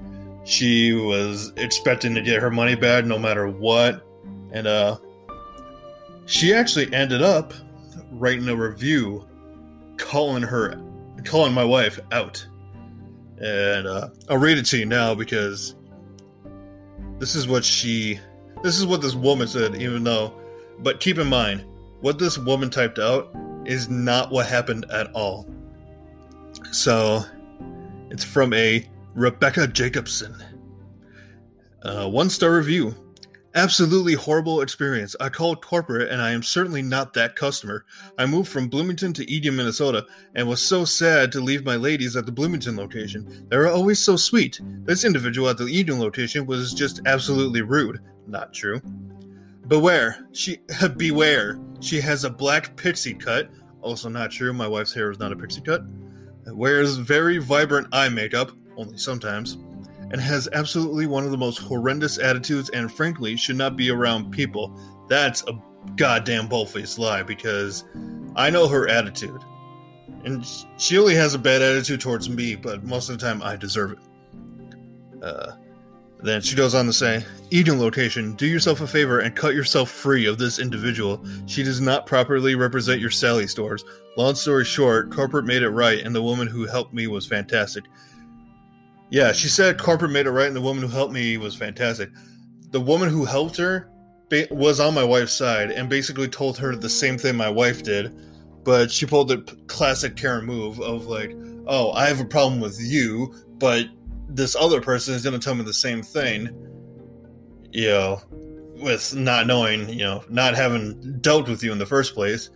she 0.44 0.92
was 0.92 1.52
expecting 1.56 2.14
to 2.14 2.22
get 2.22 2.40
her 2.40 2.50
money 2.50 2.74
back 2.74 3.04
no 3.04 3.18
matter 3.18 3.48
what, 3.48 4.06
and 4.52 4.66
uh, 4.66 4.98
she 6.26 6.54
actually 6.54 6.92
ended 6.92 7.22
up 7.22 7.52
writing 8.12 8.48
a 8.48 8.56
review 8.56 9.26
calling 9.96 10.42
her, 10.42 10.80
calling 11.24 11.52
my 11.52 11.64
wife 11.64 11.98
out, 12.12 12.46
and 13.38 13.86
uh, 13.86 14.08
I'll 14.28 14.38
read 14.38 14.58
it 14.58 14.66
to 14.66 14.78
you 14.78 14.86
now 14.86 15.14
because 15.14 15.74
this 17.18 17.34
is 17.34 17.48
what 17.48 17.64
she, 17.64 18.20
this 18.62 18.78
is 18.78 18.86
what 18.86 19.00
this 19.00 19.14
woman 19.14 19.48
said. 19.48 19.80
Even 19.80 20.04
though, 20.04 20.32
but 20.80 21.00
keep 21.00 21.18
in 21.18 21.26
mind 21.26 21.64
what 22.00 22.18
this 22.18 22.38
woman 22.38 22.70
typed 22.70 22.98
out 22.98 23.34
is 23.64 23.88
not 23.88 24.30
what 24.30 24.46
happened 24.46 24.86
at 24.90 25.10
all. 25.12 25.46
So 26.72 27.24
it's 28.10 28.24
from 28.24 28.52
a 28.52 28.88
Rebecca 29.14 29.66
Jacobson. 29.66 30.36
Uh, 31.82 32.08
one 32.08 32.30
star 32.30 32.54
review. 32.56 32.94
Absolutely 33.54 34.12
horrible 34.12 34.60
experience. 34.60 35.16
I 35.18 35.30
called 35.30 35.64
corporate 35.64 36.10
and 36.10 36.20
I 36.20 36.32
am 36.32 36.42
certainly 36.42 36.82
not 36.82 37.14
that 37.14 37.36
customer. 37.36 37.86
I 38.18 38.26
moved 38.26 38.50
from 38.50 38.68
Bloomington 38.68 39.14
to 39.14 39.30
Eden, 39.30 39.56
Minnesota 39.56 40.04
and 40.34 40.46
was 40.46 40.60
so 40.60 40.84
sad 40.84 41.32
to 41.32 41.40
leave 41.40 41.64
my 41.64 41.76
ladies 41.76 42.16
at 42.16 42.26
the 42.26 42.32
Bloomington 42.32 42.76
location. 42.76 43.46
They 43.48 43.56
were 43.56 43.68
always 43.68 43.98
so 43.98 44.16
sweet. 44.16 44.60
This 44.84 45.04
individual 45.04 45.48
at 45.48 45.56
the 45.56 45.68
Eden 45.68 45.98
location 45.98 46.44
was 46.44 46.74
just 46.74 47.00
absolutely 47.06 47.62
rude. 47.62 48.00
Not 48.26 48.52
true. 48.52 48.82
Beware. 49.68 50.26
She 50.32 50.58
beware. 50.96 51.58
She 51.80 52.00
has 52.00 52.24
a 52.24 52.30
black 52.30 52.76
pixie 52.76 53.14
cut. 53.14 53.50
Also 53.82 54.08
not 54.08 54.30
true. 54.30 54.52
My 54.52 54.68
wife's 54.68 54.92
hair 54.92 55.10
is 55.10 55.18
not 55.18 55.32
a 55.32 55.36
pixie 55.36 55.60
cut. 55.60 55.82
Wears 56.46 56.96
very 56.96 57.38
vibrant 57.38 57.88
eye 57.92 58.08
makeup, 58.08 58.52
only 58.76 58.96
sometimes, 58.98 59.54
and 60.12 60.20
has 60.20 60.48
absolutely 60.52 61.06
one 61.06 61.24
of 61.24 61.32
the 61.32 61.36
most 61.36 61.58
horrendous 61.58 62.18
attitudes 62.18 62.70
and 62.70 62.92
frankly 62.92 63.36
should 63.36 63.56
not 63.56 63.76
be 63.76 63.90
around 63.90 64.30
people. 64.30 64.78
That's 65.08 65.42
a 65.48 65.60
goddamn 65.96 66.48
bullface 66.48 66.98
lie 66.98 67.22
because 67.22 67.84
I 68.36 68.50
know 68.50 68.68
her 68.68 68.88
attitude. 68.88 69.40
And 70.24 70.46
she 70.78 70.98
only 70.98 71.14
has 71.14 71.34
a 71.34 71.38
bad 71.38 71.62
attitude 71.62 72.00
towards 72.00 72.28
me, 72.28 72.54
but 72.54 72.84
most 72.84 73.08
of 73.08 73.18
the 73.18 73.24
time 73.24 73.42
I 73.42 73.56
deserve 73.56 73.92
it. 73.92 73.98
Uh, 75.22 75.52
then 76.20 76.40
she 76.40 76.56
goes 76.56 76.74
on 76.74 76.86
to 76.86 76.92
say, 76.92 77.24
Eden 77.50 77.78
location, 77.78 78.34
do 78.34 78.46
yourself 78.46 78.80
a 78.80 78.86
favor 78.86 79.20
and 79.20 79.36
cut 79.36 79.54
yourself 79.54 79.90
free 79.90 80.26
of 80.26 80.38
this 80.38 80.58
individual. 80.58 81.24
She 81.46 81.62
does 81.62 81.80
not 81.80 82.06
properly 82.06 82.54
represent 82.54 83.00
your 83.00 83.10
Sally 83.10 83.46
stores. 83.46 83.84
Long 84.16 84.34
story 84.34 84.64
short, 84.64 85.12
corporate 85.12 85.44
made 85.44 85.62
it 85.62 85.70
right, 85.70 86.00
and 86.00 86.14
the 86.14 86.22
woman 86.22 86.48
who 86.48 86.66
helped 86.66 86.94
me 86.94 87.06
was 87.06 87.26
fantastic. 87.26 87.84
Yeah, 89.10 89.32
she 89.32 89.48
said 89.48 89.78
corporate 89.78 90.10
made 90.10 90.26
it 90.26 90.30
right, 90.30 90.48
and 90.48 90.56
the 90.56 90.60
woman 90.60 90.82
who 90.82 90.88
helped 90.88 91.12
me 91.12 91.36
was 91.36 91.54
fantastic. 91.54 92.10
The 92.70 92.80
woman 92.80 93.08
who 93.08 93.24
helped 93.24 93.56
her 93.58 93.90
ba- 94.28 94.48
was 94.50 94.80
on 94.80 94.94
my 94.94 95.04
wife's 95.04 95.32
side 95.34 95.70
and 95.70 95.88
basically 95.88 96.28
told 96.28 96.58
her 96.58 96.74
the 96.74 96.88
same 96.88 97.18
thing 97.18 97.36
my 97.36 97.50
wife 97.50 97.82
did, 97.82 98.16
but 98.64 98.90
she 98.90 99.06
pulled 99.06 99.28
the 99.28 99.38
classic 99.68 100.16
Karen 100.16 100.44
move 100.44 100.80
of 100.80 101.06
like, 101.06 101.36
oh, 101.66 101.92
I 101.92 102.06
have 102.06 102.20
a 102.20 102.24
problem 102.24 102.60
with 102.60 102.80
you, 102.80 103.34
but 103.58 103.86
this 104.28 104.56
other 104.56 104.80
person 104.80 105.14
is 105.14 105.22
going 105.22 105.38
to 105.38 105.44
tell 105.44 105.54
me 105.54 105.64
the 105.64 105.72
same 105.72 106.02
thing, 106.02 106.48
you 107.72 107.88
know, 107.88 108.20
with 108.82 109.14
not 109.14 109.46
knowing, 109.46 109.88
you 109.88 110.04
know, 110.04 110.24
not 110.28 110.54
having 110.54 111.18
dealt 111.20 111.48
with 111.48 111.62
you 111.62 111.72
in 111.72 111.78
the 111.78 111.86
first 111.86 112.14
place. 112.14 112.50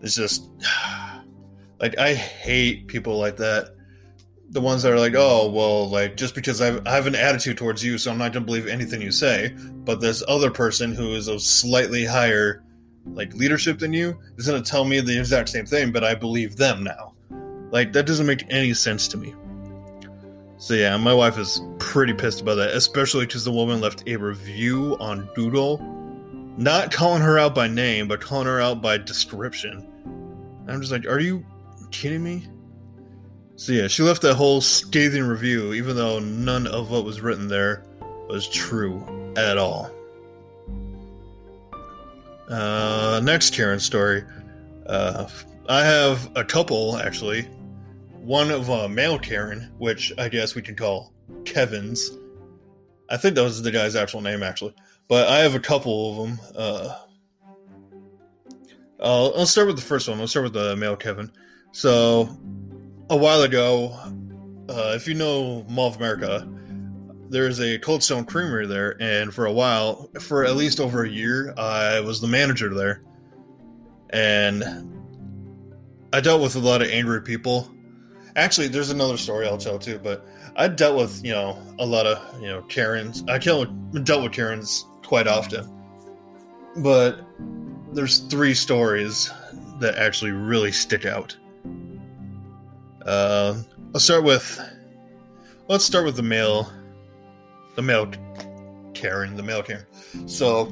It's 0.00 0.14
just 0.14 0.48
like 1.80 1.98
I 1.98 2.14
hate 2.14 2.86
people 2.86 3.18
like 3.18 3.36
that. 3.36 3.74
The 4.52 4.60
ones 4.60 4.82
that 4.82 4.92
are 4.92 4.98
like, 4.98 5.14
oh, 5.16 5.48
well, 5.50 5.88
like 5.88 6.16
just 6.16 6.34
because 6.34 6.60
I've, 6.60 6.84
I 6.86 6.90
have 6.90 7.06
an 7.06 7.14
attitude 7.14 7.56
towards 7.56 7.84
you, 7.84 7.98
so 7.98 8.10
I'm 8.10 8.18
not 8.18 8.32
going 8.32 8.42
to 8.42 8.46
believe 8.46 8.66
anything 8.66 9.00
you 9.00 9.12
say. 9.12 9.54
But 9.56 10.00
this 10.00 10.24
other 10.26 10.50
person 10.50 10.92
who 10.92 11.14
is 11.14 11.28
of 11.28 11.40
slightly 11.40 12.04
higher 12.04 12.64
like 13.06 13.32
leadership 13.34 13.78
than 13.78 13.92
you 13.92 14.18
is 14.36 14.46
going 14.46 14.62
to 14.62 14.70
tell 14.70 14.84
me 14.84 15.00
the 15.00 15.18
exact 15.18 15.48
same 15.48 15.66
thing, 15.66 15.92
but 15.92 16.04
I 16.04 16.14
believe 16.14 16.56
them 16.56 16.82
now. 16.82 17.14
Like 17.70 17.92
that 17.92 18.06
doesn't 18.06 18.26
make 18.26 18.44
any 18.50 18.74
sense 18.74 19.06
to 19.08 19.16
me. 19.16 19.34
So 20.60 20.74
yeah, 20.74 20.94
my 20.98 21.14
wife 21.14 21.38
is 21.38 21.62
pretty 21.78 22.12
pissed 22.12 22.42
about 22.42 22.56
that, 22.56 22.76
especially 22.76 23.24
because 23.24 23.46
the 23.46 23.50
woman 23.50 23.80
left 23.80 24.02
a 24.06 24.16
review 24.16 24.94
on 25.00 25.26
Google, 25.34 25.78
not 26.58 26.92
calling 26.92 27.22
her 27.22 27.38
out 27.38 27.54
by 27.54 27.66
name, 27.66 28.06
but 28.06 28.20
calling 28.20 28.46
her 28.46 28.60
out 28.60 28.82
by 28.82 28.98
description. 28.98 29.88
I'm 30.68 30.82
just 30.82 30.92
like, 30.92 31.06
are 31.06 31.18
you 31.18 31.46
kidding 31.92 32.22
me? 32.22 32.46
So 33.56 33.72
yeah, 33.72 33.88
she 33.88 34.02
left 34.02 34.20
that 34.20 34.34
whole 34.34 34.60
scathing 34.60 35.22
review, 35.22 35.72
even 35.72 35.96
though 35.96 36.18
none 36.18 36.66
of 36.66 36.90
what 36.90 37.06
was 37.06 37.22
written 37.22 37.48
there 37.48 37.82
was 38.28 38.46
true 38.46 39.02
at 39.38 39.56
all. 39.56 39.90
Uh, 42.50 43.18
next 43.24 43.54
Karen 43.54 43.80
story. 43.80 44.24
Uh, 44.84 45.26
I 45.70 45.86
have 45.86 46.30
a 46.36 46.44
couple 46.44 46.98
actually 46.98 47.48
one 48.20 48.50
of 48.50 48.70
uh, 48.70 48.88
male 48.88 49.18
Karen, 49.18 49.72
which 49.78 50.12
I 50.18 50.28
guess 50.28 50.54
we 50.54 50.62
can 50.62 50.76
call 50.76 51.12
Kevin's. 51.44 52.10
I 53.08 53.16
think 53.16 53.34
that 53.34 53.42
was 53.42 53.62
the 53.62 53.70
guy's 53.70 53.96
actual 53.96 54.20
name, 54.20 54.42
actually. 54.42 54.74
But 55.08 55.28
I 55.28 55.38
have 55.38 55.54
a 55.54 55.60
couple 55.60 56.10
of 56.10 56.28
them. 56.28 56.40
Uh, 56.54 56.96
I'll, 59.00 59.32
I'll 59.36 59.46
start 59.46 59.66
with 59.66 59.76
the 59.76 59.82
first 59.82 60.08
one. 60.08 60.20
I'll 60.20 60.28
start 60.28 60.44
with 60.44 60.52
the 60.52 60.76
male 60.76 60.96
Kevin. 60.96 61.32
So, 61.72 62.28
a 63.08 63.16
while 63.16 63.42
ago, 63.42 63.98
uh, 64.68 64.92
if 64.94 65.08
you 65.08 65.14
know 65.14 65.64
Mall 65.68 65.88
of 65.88 65.96
America, 65.96 66.46
there's 67.28 67.60
a 67.60 67.78
Cold 67.78 68.02
Stone 68.02 68.26
Creamery 68.26 68.66
there, 68.66 68.96
and 69.00 69.32
for 69.32 69.46
a 69.46 69.52
while, 69.52 70.10
for 70.20 70.44
at 70.44 70.56
least 70.56 70.78
over 70.78 71.04
a 71.04 71.08
year, 71.08 71.54
I 71.56 72.00
was 72.00 72.20
the 72.20 72.28
manager 72.28 72.72
there. 72.74 73.02
And 74.10 74.64
I 76.12 76.20
dealt 76.20 76.42
with 76.42 76.56
a 76.56 76.58
lot 76.58 76.82
of 76.82 76.88
angry 76.88 77.22
people 77.22 77.72
Actually, 78.40 78.68
there's 78.68 78.88
another 78.88 79.18
story 79.18 79.46
I'll 79.46 79.58
tell 79.58 79.78
too, 79.78 80.00
but 80.02 80.26
I 80.56 80.66
dealt 80.66 80.96
with 80.96 81.22
you 81.22 81.30
know 81.30 81.62
a 81.78 81.84
lot 81.84 82.06
of 82.06 82.40
you 82.40 82.48
know 82.48 82.62
Karens. 82.62 83.22
I 83.28 83.36
dealt 83.36 83.68
with 83.92 84.32
Karens 84.32 84.86
quite 85.04 85.26
often, 85.26 85.70
but 86.78 87.20
there's 87.92 88.20
three 88.30 88.54
stories 88.54 89.30
that 89.80 89.96
actually 89.96 90.30
really 90.30 90.72
stick 90.72 91.04
out. 91.04 91.36
Uh, 93.04 93.60
I'll 93.92 94.00
start 94.00 94.24
with 94.24 94.58
let's 95.68 95.84
start 95.84 96.06
with 96.06 96.16
the 96.16 96.22
male, 96.22 96.72
the 97.74 97.82
male 97.82 98.10
Karen, 98.94 99.36
the 99.36 99.42
male 99.42 99.62
Karen. 99.62 99.84
So 100.24 100.64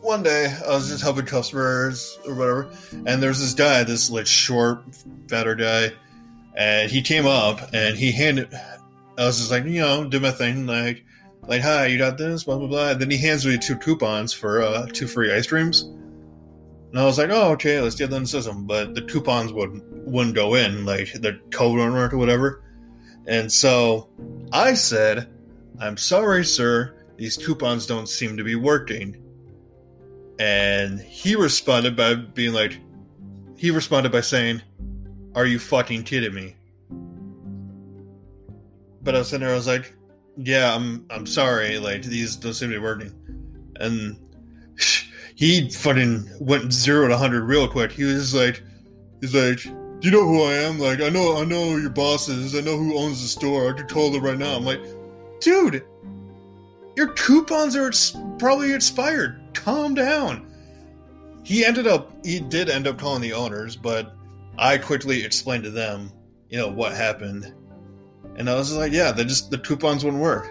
one 0.00 0.22
day 0.22 0.56
I 0.64 0.68
was 0.68 0.90
just 0.90 1.02
helping 1.02 1.26
customers 1.26 2.16
or 2.24 2.36
whatever, 2.36 2.70
and 3.04 3.20
there's 3.20 3.40
this 3.40 3.52
guy, 3.52 3.82
this 3.82 4.10
like 4.10 4.28
short, 4.28 4.84
fatter 5.26 5.56
guy 5.56 5.90
and 6.56 6.90
he 6.90 7.02
came 7.02 7.26
up 7.26 7.60
and 7.72 7.96
he 7.96 8.12
handed. 8.12 8.54
I 9.16 9.26
was 9.26 9.38
just 9.38 9.50
like, 9.50 9.64
you 9.64 9.80
know, 9.80 10.08
did 10.08 10.22
my 10.22 10.30
thing, 10.30 10.66
like, 10.66 11.04
like, 11.46 11.62
hi, 11.62 11.86
you 11.86 11.98
got 11.98 12.18
this, 12.18 12.44
blah 12.44 12.58
blah 12.58 12.66
blah. 12.66 12.90
And 12.90 13.00
then 13.00 13.10
he 13.10 13.18
hands 13.18 13.46
me 13.46 13.58
two 13.58 13.76
coupons 13.76 14.32
for 14.32 14.62
uh, 14.62 14.86
two 14.86 15.06
free 15.06 15.32
ice 15.32 15.46
creams, 15.46 15.82
and 15.82 16.98
I 16.98 17.04
was 17.04 17.18
like, 17.18 17.30
oh, 17.30 17.52
okay, 17.52 17.80
let's 17.80 17.96
get 17.96 18.10
that 18.10 18.16
in 18.16 18.22
the 18.22 18.28
system. 18.28 18.66
But 18.66 18.94
the 18.94 19.02
coupons 19.02 19.52
would 19.52 19.82
wouldn't 20.06 20.34
go 20.34 20.54
in, 20.54 20.84
like 20.84 21.12
the 21.12 21.40
code 21.50 21.76
wouldn't 21.76 21.94
work 21.94 22.12
or 22.12 22.18
whatever. 22.18 22.62
And 23.26 23.50
so 23.50 24.08
I 24.52 24.74
said, 24.74 25.28
I'm 25.80 25.96
sorry, 25.96 26.44
sir, 26.44 26.94
these 27.16 27.36
coupons 27.36 27.86
don't 27.86 28.08
seem 28.08 28.36
to 28.36 28.44
be 28.44 28.54
working. 28.54 29.20
And 30.38 31.00
he 31.00 31.36
responded 31.36 31.96
by 31.96 32.14
being 32.14 32.52
like, 32.52 32.78
he 33.56 33.70
responded 33.70 34.12
by 34.12 34.20
saying, 34.20 34.62
are 35.34 35.46
you 35.46 35.58
fucking 35.58 36.04
kidding 36.04 36.34
me? 36.34 36.54
But 39.02 39.14
I 39.14 39.18
was 39.18 39.28
sitting 39.28 39.44
there, 39.44 39.52
I 39.52 39.56
was 39.56 39.66
like, 39.66 39.94
yeah, 40.36 40.74
I'm 40.74 41.06
I'm 41.10 41.26
sorry, 41.26 41.78
like 41.78 42.02
these 42.02 42.36
don't 42.36 42.54
seem 42.54 42.70
to 42.70 42.76
be 42.76 42.82
working. 42.82 43.12
And 43.80 44.18
he 45.34 45.70
fucking 45.70 46.28
went 46.40 46.72
zero 46.72 47.08
to 47.08 47.16
hundred 47.16 47.44
real 47.44 47.68
quick. 47.68 47.92
He 47.92 48.04
was 48.04 48.34
like 48.34 48.62
he's 49.20 49.34
like, 49.34 49.62
Do 49.62 50.08
you 50.08 50.10
know 50.10 50.26
who 50.26 50.42
I 50.42 50.54
am? 50.54 50.78
Like, 50.78 51.00
I 51.00 51.08
know 51.08 51.36
I 51.36 51.44
know 51.44 51.76
your 51.76 51.90
bosses, 51.90 52.54
I 52.54 52.60
know 52.60 52.76
who 52.76 52.98
owns 52.98 53.22
the 53.22 53.28
store, 53.28 53.70
I 53.70 53.76
could 53.76 53.88
call 53.88 54.10
them 54.10 54.22
right 54.24 54.38
now. 54.38 54.56
I'm 54.56 54.64
like, 54.64 54.80
dude, 55.40 55.84
your 56.96 57.08
coupons 57.08 57.76
are 57.76 57.92
probably 58.38 58.72
expired. 58.72 59.40
Calm 59.54 59.94
down. 59.94 60.50
He 61.44 61.64
ended 61.64 61.86
up 61.86 62.10
he 62.24 62.40
did 62.40 62.70
end 62.70 62.86
up 62.86 62.98
calling 62.98 63.22
the 63.22 63.32
owners, 63.32 63.76
but 63.76 64.16
I 64.58 64.78
quickly 64.78 65.24
explained 65.24 65.64
to 65.64 65.70
them, 65.70 66.12
you 66.48 66.58
know, 66.58 66.68
what 66.68 66.92
happened. 66.92 67.52
And 68.36 68.48
I 68.48 68.54
was 68.54 68.72
like, 68.72 68.92
yeah, 68.92 69.12
they 69.12 69.24
just 69.24 69.50
the 69.50 69.58
coupons 69.58 70.04
wouldn't 70.04 70.22
work. 70.22 70.48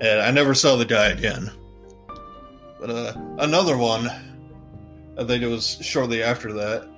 And 0.00 0.20
I 0.20 0.30
never 0.30 0.54
saw 0.54 0.76
the 0.76 0.84
guy 0.84 1.08
again. 1.08 1.50
But 2.80 2.90
uh, 2.90 3.14
another 3.38 3.76
one, 3.76 4.08
I 5.18 5.24
think 5.24 5.42
it 5.42 5.48
was 5.48 5.78
shortly 5.80 6.22
after 6.22 6.52
that, 6.52 6.88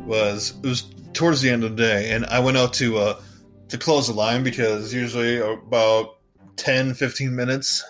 was 0.00 0.54
it 0.62 0.66
was 0.66 0.94
towards 1.12 1.40
the 1.40 1.50
end 1.50 1.64
of 1.64 1.76
the 1.76 1.82
day, 1.82 2.10
and 2.10 2.26
I 2.26 2.38
went 2.40 2.56
out 2.56 2.72
to 2.74 2.98
uh, 2.98 3.20
to 3.68 3.78
close 3.78 4.08
the 4.08 4.14
line 4.14 4.42
because 4.44 4.92
usually 4.92 5.38
about 5.38 6.18
10, 6.56 6.94
15 6.94 7.34
minutes 7.34 7.84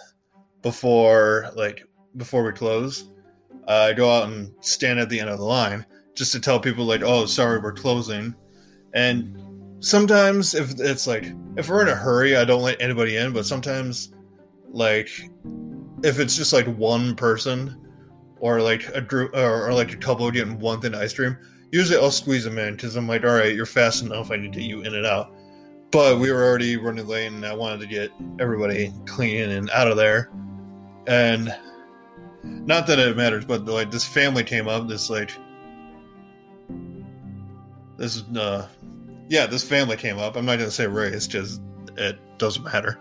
before 0.62 1.50
like 1.54 1.86
before 2.16 2.44
we 2.44 2.52
close, 2.52 3.10
I 3.68 3.92
go 3.92 4.10
out 4.10 4.28
and 4.28 4.54
stand 4.60 4.98
at 4.98 5.08
the 5.08 5.20
end 5.20 5.28
of 5.28 5.38
the 5.38 5.44
line 5.44 5.84
just 6.14 6.32
to 6.32 6.40
tell 6.40 6.60
people 6.60 6.84
like, 6.84 7.02
oh, 7.02 7.26
sorry, 7.26 7.58
we're 7.58 7.72
closing, 7.72 8.34
and 8.94 9.38
sometimes 9.80 10.54
if 10.54 10.80
it's 10.80 11.06
like 11.06 11.32
if 11.56 11.68
we're 11.68 11.82
in 11.82 11.88
a 11.88 11.94
hurry, 11.94 12.36
I 12.36 12.44
don't 12.44 12.62
let 12.62 12.80
anybody 12.80 13.16
in, 13.16 13.32
but 13.32 13.46
sometimes 13.46 14.12
like 14.68 15.08
if 16.02 16.18
it's 16.18 16.36
just 16.36 16.52
like 16.52 16.66
one 16.66 17.14
person 17.14 17.80
or 18.40 18.60
like 18.60 18.88
a 18.94 19.00
group 19.00 19.34
or, 19.34 19.68
or 19.68 19.72
like 19.72 19.92
a 19.92 19.96
couple 19.96 20.30
getting 20.30 20.58
one 20.58 20.80
thin 20.80 20.94
ice 20.94 21.14
cream, 21.14 21.36
usually 21.70 21.98
I'll 21.98 22.10
squeeze 22.10 22.44
them 22.44 22.58
in 22.58 22.74
because 22.74 22.96
I'm 22.96 23.08
like, 23.08 23.24
all 23.24 23.34
right, 23.34 23.54
you're 23.54 23.66
fast 23.66 24.02
enough. 24.02 24.30
I 24.30 24.36
need 24.36 24.52
to 24.52 24.58
get 24.58 24.68
you 24.68 24.82
in 24.82 24.94
and 24.94 25.06
out. 25.06 25.32
But 25.90 26.18
we 26.18 26.32
were 26.32 26.42
already 26.42 26.76
running 26.76 27.06
late, 27.06 27.26
and 27.26 27.46
I 27.46 27.54
wanted 27.54 27.80
to 27.80 27.86
get 27.86 28.10
everybody 28.40 28.92
clean 29.06 29.50
and 29.50 29.70
out 29.70 29.88
of 29.88 29.96
there. 29.96 30.30
And 31.06 31.54
not 32.42 32.86
that 32.88 32.98
it 32.98 33.16
matters, 33.16 33.44
but 33.44 33.64
like 33.64 33.90
this 33.90 34.04
family 34.04 34.42
came 34.42 34.66
up. 34.66 34.88
This 34.88 35.08
like 35.08 35.30
this 37.96 38.16
is 38.16 38.36
uh 38.36 38.68
yeah, 39.28 39.46
this 39.46 39.64
family 39.64 39.96
came 39.96 40.18
up. 40.18 40.36
I'm 40.36 40.44
not 40.44 40.58
gonna 40.58 40.70
say 40.70 40.86
race 40.86 41.26
just 41.26 41.60
it 41.96 42.18
doesn't 42.38 42.64
matter. 42.64 42.98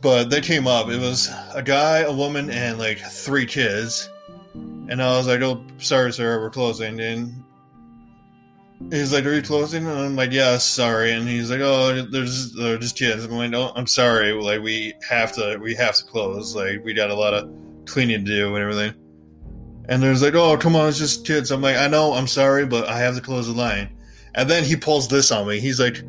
But 0.00 0.30
they 0.30 0.40
came 0.40 0.66
up. 0.66 0.88
It 0.88 1.00
was 1.00 1.30
a 1.54 1.62
guy, 1.62 2.00
a 2.00 2.12
woman, 2.12 2.50
and 2.50 2.78
like 2.78 2.98
three 2.98 3.46
kids. 3.46 4.10
And 4.54 5.02
I 5.02 5.16
was 5.16 5.26
like, 5.26 5.40
"Oh, 5.40 5.64
sorry, 5.78 6.12
sir, 6.12 6.40
we're 6.40 6.50
closing." 6.50 7.00
And 7.00 7.42
he's 8.90 9.12
like, 9.12 9.24
"Are 9.24 9.34
you 9.34 9.42
closing?" 9.42 9.86
And 9.86 9.98
I'm 9.98 10.16
like, 10.16 10.32
"Yeah, 10.32 10.58
sorry." 10.58 11.12
And 11.12 11.26
he's 11.26 11.50
like, 11.50 11.60
"Oh, 11.60 12.02
there's 12.02 12.52
they're 12.54 12.78
just 12.78 12.96
kids." 12.96 13.24
I'm 13.24 13.32
like, 13.32 13.50
"No, 13.50 13.72
I'm 13.74 13.86
sorry. 13.86 14.32
Like, 14.32 14.62
we 14.62 14.94
have 15.08 15.32
to, 15.32 15.58
we 15.60 15.74
have 15.74 15.96
to 15.96 16.04
close. 16.04 16.54
Like, 16.54 16.84
we 16.84 16.94
got 16.94 17.10
a 17.10 17.14
lot 17.14 17.34
of 17.34 17.50
cleaning 17.86 18.24
to 18.24 18.30
do 18.30 18.54
and 18.54 18.62
everything." 18.62 19.05
And 19.88 20.02
there's 20.02 20.22
like, 20.22 20.34
"Oh, 20.34 20.56
come 20.56 20.74
on, 20.74 20.88
it's 20.88 20.98
just 20.98 21.24
kids." 21.26 21.50
I'm 21.50 21.62
like, 21.62 21.76
"I 21.76 21.86
know, 21.86 22.14
I'm 22.14 22.26
sorry, 22.26 22.66
but 22.66 22.88
I 22.88 22.98
have 22.98 23.14
to 23.14 23.20
close 23.20 23.46
the 23.46 23.52
line." 23.52 23.90
And 24.34 24.50
then 24.50 24.64
he 24.64 24.76
pulls 24.76 25.08
this 25.08 25.30
on 25.30 25.46
me. 25.46 25.60
He's 25.60 25.80
like, 25.80 26.02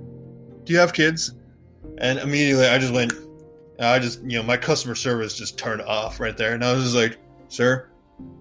"Do 0.63 0.73
you 0.73 0.79
have 0.79 0.93
kids?" 0.93 1.33
And 1.99 2.19
immediately, 2.19 2.65
I 2.65 2.77
just 2.77 2.93
went. 2.93 3.13
I 3.79 3.99
just, 3.99 4.21
you 4.23 4.37
know, 4.37 4.43
my 4.43 4.57
customer 4.57 4.95
service 4.95 5.37
just 5.37 5.57
turned 5.57 5.83
off 5.83 6.19
right 6.19 6.35
there, 6.35 6.53
and 6.53 6.63
I 6.65 6.73
was 6.73 6.83
just 6.83 6.95
like, 6.95 7.17
"Sir, 7.47 7.89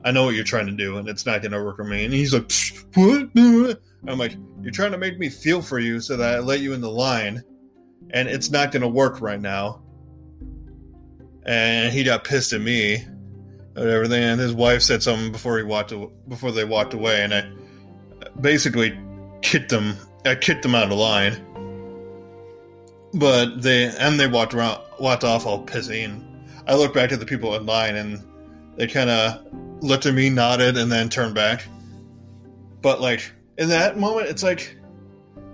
I 0.05 0.11
know 0.11 0.25
what 0.25 0.35
you're 0.35 0.45
trying 0.45 0.67
to 0.67 0.73
do, 0.73 0.97
and 0.97 1.07
it's 1.09 1.27
not 1.27 1.43
going 1.43 1.53
to 1.53 1.63
work 1.63 1.77
for 1.77 1.85
me." 1.85 2.05
And 2.05 2.15
he's 2.15 2.33
like, 2.33 2.51
"What?" 2.95 3.29
I'm 4.09 4.19
like, 4.19 4.37
"You're 4.63 4.73
trying 4.73 4.93
to 4.93 4.99
make 4.99 5.19
me 5.19 5.29
feel 5.29 5.61
for 5.61 5.79
you 5.79 6.01
so 6.01 6.17
that 6.17 6.37
I 6.37 6.39
let 6.39 6.61
you 6.61 6.73
in 6.73 6.81
the 6.81 6.91
line, 6.91 7.43
and 8.11 8.29
it's 8.29 8.51
not 8.51 8.73
going 8.73 8.83
to 8.83 8.89
work 8.89 9.21
right 9.21 9.41
now." 9.41 9.83
And 11.45 11.93
he 11.93 12.03
got 12.03 12.25
pissed 12.25 12.53
at 12.55 12.61
me 12.61 13.05
and 13.77 13.89
everything, 13.91 14.25
and 14.25 14.41
his 14.41 14.55
wife 14.55 14.83
said 14.83 15.03
something 15.03 15.31
before 15.31 15.59
he 15.59 15.65
walked 15.65 15.93
before 16.29 16.51
they 16.51 16.65
walked 16.65 16.95
away, 16.95 17.23
and 17.23 17.35
I 17.35 17.47
basically 18.41 18.99
kicked 19.43 19.69
them. 19.69 19.97
I 20.25 20.35
kicked 20.35 20.63
them 20.63 20.75
out 20.75 20.91
of 20.91 20.99
line. 20.99 21.43
But 23.15 23.63
they 23.63 23.95
and 23.97 24.19
they 24.19 24.27
walked 24.27 24.55
around, 24.55 24.83
walked 24.99 25.25
off 25.25 25.47
all 25.47 25.65
pissy, 25.65 26.05
and 26.05 26.25
I 26.67 26.75
looked 26.75 26.95
back 26.95 27.13
at 27.13 27.21
the 27.21 27.27
people 27.27 27.55
in 27.55 27.67
line, 27.67 27.97
and 27.97 28.23
they 28.77 28.87
kind 28.87 29.11
of 29.11 29.45
looked 29.83 30.07
at 30.07 30.15
me, 30.15 30.31
nodded, 30.31 30.77
and 30.77 30.91
then 30.91 31.09
turned 31.09 31.35
back. 31.35 31.67
But 32.83 33.01
like 33.01 33.31
in 33.59 33.69
that 33.69 33.99
moment, 33.99 34.29
it's 34.29 34.43
like, 34.43 34.77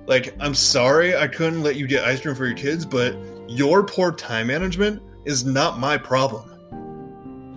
like 0.07 0.35
I'm 0.41 0.55
sorry 0.55 1.17
I 1.17 1.27
couldn't 1.27 1.63
let 1.63 1.77
you 1.77 1.87
get 1.87 2.05
ice 2.05 2.21
cream 2.21 2.35
for 2.35 2.47
your 2.47 2.57
kids, 2.57 2.85
but 2.87 3.17
your 3.49 3.85
poor 3.85 4.13
time 4.13 4.47
management 4.47 5.03
is 5.25 5.45
not 5.45 5.79
my 5.79 5.99
problem. 5.99 6.52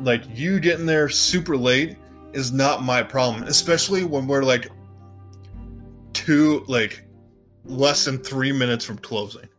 Like 0.05 0.23
you 0.37 0.59
getting 0.59 0.85
there 0.85 1.09
super 1.09 1.57
late 1.57 1.97
is 2.31 2.51
not 2.51 2.83
my 2.83 3.01
problem, 3.01 3.43
especially 3.45 4.03
when 4.03 4.27
we're 4.27 4.43
like 4.43 4.69
two, 6.13 6.63
like 6.67 7.03
less 7.65 8.05
than 8.05 8.19
three 8.19 8.51
minutes 8.51 8.85
from 8.85 8.99
closing. 8.99 9.49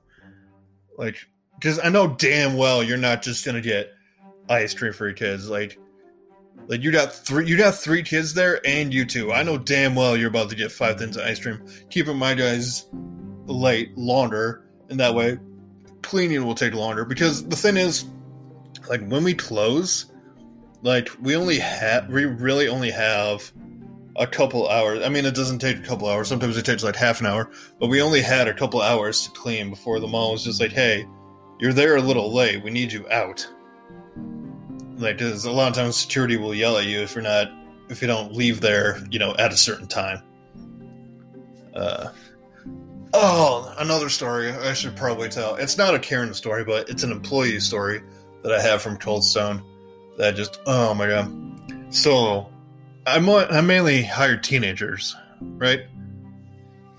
Like, 0.96 1.16
because 1.56 1.80
I 1.82 1.88
know 1.88 2.06
damn 2.06 2.56
well 2.56 2.84
you're 2.84 2.96
not 2.96 3.22
just 3.22 3.44
gonna 3.44 3.60
get 3.60 3.92
ice 4.48 4.72
cream 4.72 4.92
for 4.92 5.06
your 5.06 5.16
kids. 5.16 5.50
Like, 5.50 5.80
like 6.68 6.80
you 6.80 6.92
got 6.92 7.12
three, 7.12 7.44
you 7.44 7.56
got 7.56 7.74
three 7.74 8.04
kids 8.04 8.32
there, 8.32 8.64
and 8.64 8.94
you 8.94 9.04
two. 9.04 9.32
I 9.32 9.42
know 9.42 9.58
damn 9.58 9.96
well 9.96 10.16
you're 10.16 10.30
about 10.30 10.48
to 10.50 10.56
get 10.56 10.70
five 10.70 10.96
things 10.96 11.16
of 11.16 11.24
ice 11.24 11.40
cream. 11.40 11.60
Keeping 11.90 12.16
my 12.16 12.34
guys 12.34 12.86
late 13.46 13.98
longer, 13.98 14.64
and 14.90 15.00
that 15.00 15.12
way 15.12 15.38
cleaning 16.02 16.44
will 16.44 16.54
take 16.54 16.72
longer. 16.72 17.04
Because 17.04 17.44
the 17.48 17.56
thing 17.56 17.76
is, 17.76 18.04
like 18.88 19.04
when 19.08 19.24
we 19.24 19.34
close, 19.34 20.12
like 20.86 21.10
we 21.20 21.34
only 21.34 21.58
have, 21.58 22.08
we 22.08 22.24
really 22.26 22.68
only 22.68 22.92
have 22.92 23.52
a 24.14 24.26
couple 24.26 24.68
hours. 24.68 25.04
I 25.04 25.08
mean, 25.08 25.26
it 25.26 25.34
doesn't 25.34 25.58
take 25.58 25.78
a 25.78 25.82
couple 25.82 26.08
hours. 26.08 26.28
Sometimes 26.28 26.56
it 26.56 26.64
takes 26.64 26.84
like 26.84 26.94
half 26.94 27.18
an 27.18 27.26
hour, 27.26 27.50
but 27.80 27.88
we 27.88 28.00
only 28.00 28.22
had 28.22 28.46
a 28.46 28.54
couple 28.54 28.80
hours 28.80 29.24
to 29.24 29.30
clean 29.32 29.68
before 29.68 29.98
the 29.98 30.06
mall 30.06 30.32
was 30.32 30.44
just 30.44 30.60
like, 30.60 30.70
"Hey, 30.70 31.04
you're 31.58 31.72
there 31.72 31.96
a 31.96 32.00
little 32.00 32.32
late. 32.32 32.62
We 32.62 32.70
need 32.70 32.92
you 32.92 33.04
out." 33.10 33.44
Like, 34.96 35.18
because 35.18 35.44
a 35.44 35.50
lot 35.50 35.68
of 35.68 35.74
times 35.74 35.96
security 35.96 36.36
will 36.36 36.54
yell 36.54 36.78
at 36.78 36.86
you 36.86 37.00
if 37.00 37.16
you're 37.16 37.22
not 37.22 37.48
if 37.88 38.00
you 38.00 38.06
don't 38.06 38.32
leave 38.32 38.60
there, 38.60 39.04
you 39.10 39.18
know, 39.18 39.34
at 39.40 39.52
a 39.52 39.56
certain 39.56 39.88
time. 39.88 40.22
Uh, 41.74 42.10
oh, 43.12 43.74
another 43.78 44.08
story 44.08 44.52
I 44.52 44.72
should 44.72 44.94
probably 44.94 45.30
tell. 45.30 45.56
It's 45.56 45.76
not 45.76 45.96
a 45.96 45.98
Karen 45.98 46.32
story, 46.32 46.64
but 46.64 46.88
it's 46.88 47.02
an 47.02 47.10
employee 47.10 47.58
story 47.58 48.02
that 48.44 48.52
I 48.52 48.62
have 48.62 48.82
from 48.82 48.96
Cold 48.98 49.24
Stone. 49.24 49.64
That 50.16 50.34
just, 50.34 50.60
oh 50.66 50.94
my 50.94 51.06
god. 51.06 51.94
So, 51.94 52.48
I'm 53.06 53.28
I 53.28 53.60
mainly 53.60 54.02
hired 54.02 54.42
teenagers, 54.42 55.14
right? 55.40 55.82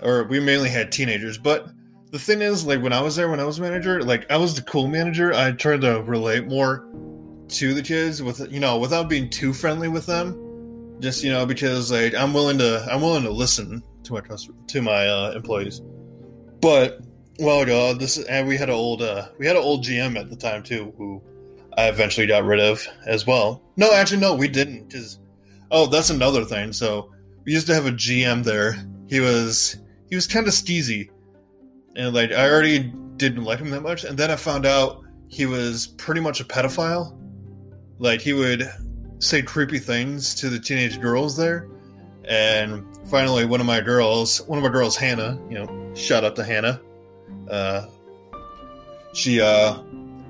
Or 0.00 0.24
we 0.24 0.40
mainly 0.40 0.68
had 0.68 0.90
teenagers, 0.92 1.36
but 1.36 1.68
the 2.10 2.18
thing 2.18 2.40
is, 2.40 2.64
like 2.64 2.82
when 2.82 2.92
I 2.92 3.00
was 3.00 3.16
there, 3.16 3.28
when 3.28 3.40
I 3.40 3.44
was 3.44 3.60
manager, 3.60 4.02
like 4.02 4.30
I 4.30 4.36
was 4.36 4.54
the 4.54 4.62
cool 4.62 4.88
manager. 4.88 5.32
I 5.34 5.52
tried 5.52 5.82
to 5.82 6.02
relate 6.02 6.46
more 6.46 6.86
to 7.48 7.74
the 7.74 7.82
kids 7.82 8.22
with 8.22 8.50
you 8.50 8.60
know 8.60 8.78
without 8.78 9.08
being 9.08 9.28
too 9.28 9.52
friendly 9.52 9.88
with 9.88 10.06
them, 10.06 10.96
just 11.00 11.22
you 11.22 11.30
know 11.30 11.44
because 11.44 11.90
like 11.90 12.14
I'm 12.14 12.32
willing 12.32 12.58
to 12.58 12.86
I'm 12.90 13.00
willing 13.00 13.24
to 13.24 13.30
listen 13.30 13.82
to 14.04 14.14
my 14.14 14.22
to 14.68 14.82
my 14.82 15.08
uh, 15.08 15.32
employees. 15.36 15.82
But 16.60 17.00
well 17.38 17.60
ago, 17.60 17.94
this 17.94 18.16
is, 18.16 18.24
and 18.24 18.48
we 18.48 18.56
had 18.56 18.68
an 18.68 18.74
old 18.74 19.02
uh, 19.02 19.28
we 19.38 19.46
had 19.46 19.56
an 19.56 19.62
old 19.62 19.84
GM 19.84 20.18
at 20.18 20.30
the 20.30 20.36
time 20.36 20.62
too 20.62 20.94
who 20.96 21.22
I 21.78 21.86
eventually 21.86 22.26
got 22.26 22.44
rid 22.44 22.58
of 22.58 22.84
as 23.06 23.24
well. 23.24 23.62
No, 23.76 23.92
actually 23.94 24.18
no, 24.18 24.34
we 24.34 24.48
didn't 24.48 24.88
because 24.88 25.20
oh 25.70 25.86
that's 25.86 26.10
another 26.10 26.44
thing. 26.44 26.72
So 26.72 27.12
we 27.44 27.52
used 27.52 27.68
to 27.68 27.74
have 27.74 27.86
a 27.86 27.92
GM 27.92 28.42
there. 28.42 28.74
He 29.06 29.20
was 29.20 29.76
he 30.10 30.16
was 30.16 30.26
kind 30.26 30.48
of 30.48 30.52
steezy, 30.52 31.08
and 31.94 32.12
like 32.12 32.32
I 32.32 32.50
already 32.50 32.92
didn't 33.16 33.44
like 33.44 33.60
him 33.60 33.70
that 33.70 33.82
much. 33.82 34.02
And 34.02 34.18
then 34.18 34.28
I 34.28 34.34
found 34.34 34.66
out 34.66 35.04
he 35.28 35.46
was 35.46 35.86
pretty 35.86 36.20
much 36.20 36.40
a 36.40 36.44
pedophile. 36.44 37.16
Like 38.00 38.20
he 38.22 38.32
would 38.32 38.68
say 39.20 39.40
creepy 39.42 39.78
things 39.78 40.34
to 40.36 40.48
the 40.48 40.58
teenage 40.58 41.00
girls 41.00 41.36
there. 41.36 41.68
And 42.24 42.84
finally, 43.08 43.44
one 43.44 43.60
of 43.60 43.66
my 43.66 43.80
girls, 43.80 44.42
one 44.48 44.58
of 44.58 44.64
my 44.64 44.70
girls, 44.70 44.96
Hannah, 44.96 45.40
you 45.48 45.54
know, 45.54 45.94
shout 45.94 46.24
out 46.24 46.34
to 46.36 46.44
Hannah. 46.44 46.80
Uh, 47.48 47.86
she 49.12 49.40
uh, 49.40 49.78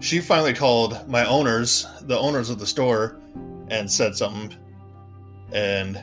she 0.01 0.21
finally 0.21 0.55
called 0.55 1.09
my 1.09 1.27
owners, 1.27 1.87
the 2.03 2.19
owners 2.19 2.51
of 2.51 2.59
the 2.59 2.67
store, 2.67 3.17
and 3.71 3.91
said 3.91 4.17
something, 4.17 4.57
and 5.53 6.03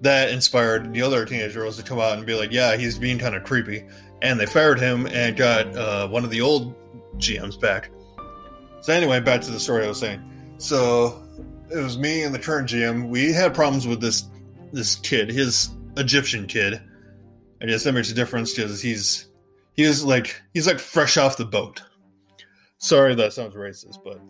that 0.00 0.30
inspired 0.30 0.92
the 0.92 1.02
other 1.02 1.24
teenage 1.24 1.54
girls 1.54 1.76
to 1.76 1.82
come 1.82 1.98
out 1.98 2.16
and 2.16 2.26
be 2.26 2.34
like, 2.34 2.52
"Yeah, 2.52 2.76
he's 2.76 2.98
being 2.98 3.18
kind 3.18 3.34
of 3.34 3.44
creepy," 3.44 3.84
and 4.22 4.38
they 4.38 4.46
fired 4.46 4.80
him 4.80 5.06
and 5.06 5.36
got 5.36 5.74
uh, 5.76 6.08
one 6.08 6.24
of 6.24 6.30
the 6.30 6.40
old 6.40 6.74
GMs 7.18 7.58
back. 7.60 7.90
So 8.80 8.92
anyway, 8.92 9.20
back 9.20 9.40
to 9.42 9.50
the 9.50 9.60
story 9.60 9.84
I 9.84 9.88
was 9.88 9.98
saying. 10.00 10.22
So 10.58 11.22
it 11.70 11.78
was 11.78 11.98
me 11.98 12.22
and 12.22 12.34
the 12.34 12.38
current 12.38 12.68
GM. 12.68 13.08
We 13.08 13.32
had 13.32 13.54
problems 13.54 13.86
with 13.86 14.00
this 14.00 14.24
this 14.72 14.96
kid, 14.96 15.30
his 15.30 15.70
Egyptian 15.96 16.46
kid. 16.46 16.80
I 17.62 17.66
guess 17.66 17.84
that 17.84 17.92
makes 17.92 18.10
a 18.10 18.14
difference 18.14 18.54
because 18.54 18.82
he's 18.82 19.28
he's 19.74 20.02
like 20.04 20.40
he's 20.52 20.66
like 20.66 20.78
fresh 20.78 21.16
off 21.16 21.36
the 21.36 21.44
boat. 21.44 21.82
Sorry, 22.78 23.14
that 23.14 23.32
sounds 23.32 23.54
racist, 23.54 23.98
but 24.04 24.20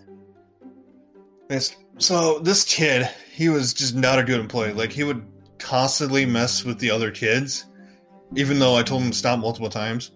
so 1.98 2.38
this 2.38 2.64
kid, 2.64 3.08
he 3.32 3.48
was 3.48 3.74
just 3.74 3.94
not 3.94 4.18
a 4.18 4.24
good 4.24 4.40
employee. 4.40 4.72
Like 4.72 4.92
he 4.92 5.04
would 5.04 5.24
constantly 5.58 6.26
mess 6.26 6.64
with 6.64 6.78
the 6.78 6.90
other 6.90 7.10
kids, 7.10 7.66
even 8.34 8.58
though 8.58 8.76
I 8.76 8.82
told 8.82 9.02
him 9.02 9.10
to 9.10 9.16
stop 9.16 9.38
multiple 9.38 9.70
times. 9.70 10.12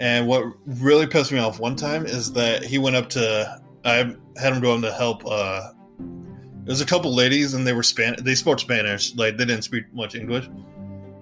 And 0.00 0.26
what 0.26 0.44
really 0.66 1.06
pissed 1.06 1.32
me 1.32 1.38
off 1.38 1.60
one 1.60 1.76
time 1.76 2.06
is 2.06 2.32
that 2.32 2.64
he 2.64 2.78
went 2.78 2.96
up 2.96 3.08
to 3.10 3.62
I 3.84 4.14
had 4.36 4.52
him 4.52 4.60
go 4.60 4.74
in 4.74 4.82
to 4.82 4.92
help 4.92 5.24
uh, 5.26 5.70
There 5.98 6.72
was 6.72 6.80
a 6.80 6.86
couple 6.86 7.14
ladies, 7.14 7.54
and 7.54 7.66
they 7.66 7.72
were 7.72 7.82
Span. 7.82 8.16
They 8.20 8.34
spoke 8.34 8.60
Spanish. 8.60 9.14
Like 9.16 9.36
they 9.36 9.44
didn't 9.44 9.62
speak 9.62 9.92
much 9.92 10.14
English. 10.14 10.48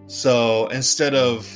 So 0.06 0.68
instead 0.68 1.14
of, 1.14 1.48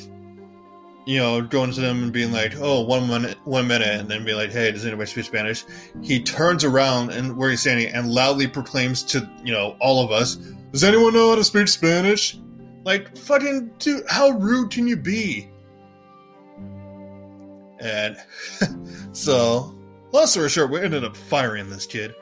you 1.06 1.18
know, 1.18 1.42
going 1.42 1.70
to 1.72 1.80
them 1.80 2.02
and 2.02 2.12
being 2.12 2.32
like, 2.32 2.54
"Oh, 2.58 2.82
one 2.82 3.08
minute, 3.08 3.36
one 3.44 3.66
minute," 3.66 3.88
and 3.88 4.08
then 4.08 4.24
be 4.24 4.34
like, 4.34 4.52
"Hey, 4.52 4.70
does 4.72 4.86
anybody 4.86 5.10
speak 5.10 5.26
Spanish?" 5.26 5.64
He 6.02 6.22
turns 6.22 6.64
around 6.64 7.10
and 7.10 7.36
where 7.36 7.50
he's 7.50 7.60
standing 7.60 7.88
and 7.88 8.10
loudly 8.10 8.46
proclaims 8.46 9.02
to 9.04 9.28
you 9.44 9.52
know 9.52 9.76
all 9.80 10.04
of 10.04 10.10
us, 10.10 10.36
"Does 10.72 10.84
anyone 10.84 11.12
know 11.14 11.30
how 11.30 11.36
to 11.36 11.44
speak 11.44 11.68
Spanish?" 11.68 12.38
Like, 12.84 13.16
fucking, 13.16 13.70
dude, 13.78 14.04
how 14.08 14.30
rude 14.30 14.70
can 14.70 14.86
you 14.86 14.96
be? 14.96 15.48
And 17.80 18.16
so, 19.12 19.74
long 20.12 20.26
story 20.26 20.48
short, 20.50 20.70
we 20.70 20.80
ended 20.80 21.04
up 21.04 21.16
firing 21.16 21.70
this 21.70 21.86
kid. 21.86 22.14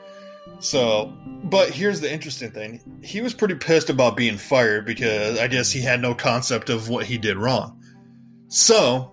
So, 0.59 1.13
but 1.43 1.69
here's 1.69 1.99
the 1.99 2.11
interesting 2.11 2.51
thing. 2.51 2.81
He 3.01 3.21
was 3.21 3.33
pretty 3.33 3.55
pissed 3.55 3.89
about 3.89 4.15
being 4.15 4.37
fired 4.37 4.85
because 4.85 5.37
I 5.37 5.47
guess 5.47 5.71
he 5.71 5.81
had 5.81 6.01
no 6.01 6.15
concept 6.15 6.69
of 6.69 6.89
what 6.89 7.05
he 7.05 7.17
did 7.17 7.37
wrong. 7.37 7.82
So, 8.53 9.11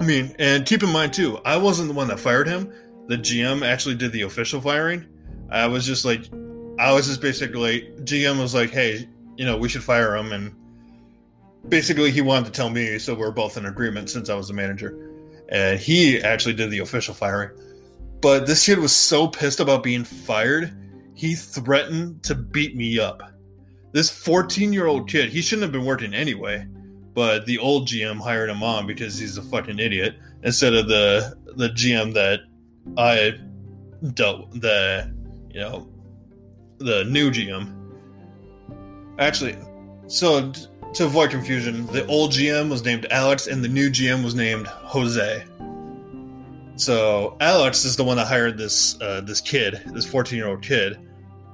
I 0.00 0.04
mean, 0.04 0.34
and 0.40 0.66
keep 0.66 0.82
in 0.82 0.90
mind 0.90 1.12
too, 1.12 1.38
I 1.44 1.56
wasn't 1.56 1.86
the 1.86 1.94
one 1.94 2.08
that 2.08 2.18
fired 2.18 2.48
him. 2.48 2.72
The 3.06 3.16
GM 3.16 3.64
actually 3.64 3.94
did 3.94 4.10
the 4.10 4.22
official 4.22 4.60
firing. 4.60 5.06
I 5.50 5.68
was 5.68 5.86
just 5.86 6.04
like, 6.04 6.28
I 6.80 6.92
was 6.92 7.06
just 7.06 7.20
basically, 7.20 7.82
GM 8.00 8.40
was 8.42 8.54
like, 8.54 8.70
hey, 8.70 9.08
you 9.36 9.46
know, 9.46 9.56
we 9.56 9.68
should 9.68 9.84
fire 9.84 10.16
him. 10.16 10.32
And 10.32 10.52
basically, 11.68 12.10
he 12.10 12.20
wanted 12.20 12.46
to 12.46 12.50
tell 12.50 12.70
me, 12.70 12.98
so 12.98 13.14
we're 13.14 13.30
both 13.30 13.56
in 13.56 13.66
agreement 13.66 14.10
since 14.10 14.28
I 14.28 14.34
was 14.34 14.48
the 14.48 14.54
manager. 14.54 15.12
And 15.50 15.78
he 15.78 16.20
actually 16.20 16.54
did 16.54 16.72
the 16.72 16.80
official 16.80 17.14
firing. 17.14 17.50
But 18.20 18.48
this 18.48 18.66
kid 18.66 18.80
was 18.80 18.90
so 18.90 19.28
pissed 19.28 19.60
about 19.60 19.84
being 19.84 20.02
fired, 20.02 20.76
he 21.14 21.36
threatened 21.36 22.24
to 22.24 22.34
beat 22.34 22.74
me 22.74 22.98
up. 22.98 23.22
This 23.92 24.10
14 24.10 24.72
year 24.72 24.88
old 24.88 25.08
kid, 25.08 25.28
he 25.28 25.40
shouldn't 25.40 25.62
have 25.62 25.72
been 25.72 25.84
working 25.84 26.14
anyway, 26.14 26.66
but 27.14 27.46
the 27.46 27.58
old 27.58 27.88
GM 27.88 28.20
hired 28.20 28.50
him 28.50 28.62
on 28.62 28.86
because 28.86 29.18
he's 29.18 29.36
a 29.36 29.42
fucking 29.42 29.78
idiot 29.78 30.16
instead 30.42 30.74
of 30.74 30.88
the 30.88 31.36
the 31.56 31.68
GM 31.70 32.14
that 32.14 32.40
I 32.96 33.38
dealt 34.14 34.52
the 34.60 35.12
you 35.50 35.60
know 35.60 35.88
the 36.78 37.04
new 37.04 37.30
GM. 37.30 37.74
Actually, 39.18 39.56
so 40.06 40.52
to 40.94 41.04
avoid 41.04 41.30
confusion, 41.30 41.86
the 41.86 42.06
old 42.06 42.32
GM 42.32 42.70
was 42.70 42.84
named 42.84 43.06
Alex 43.10 43.46
and 43.46 43.62
the 43.62 43.68
new 43.68 43.90
GM 43.90 44.24
was 44.24 44.34
named 44.34 44.66
Jose. 44.66 45.44
So 46.76 47.36
Alex 47.40 47.84
is 47.84 47.96
the 47.96 48.04
one 48.04 48.16
that 48.16 48.26
hired 48.26 48.56
this 48.56 49.00
uh, 49.00 49.20
this 49.22 49.40
kid, 49.40 49.82
this 49.86 50.06
14 50.06 50.36
year 50.36 50.48
old 50.48 50.62
kid, 50.62 50.98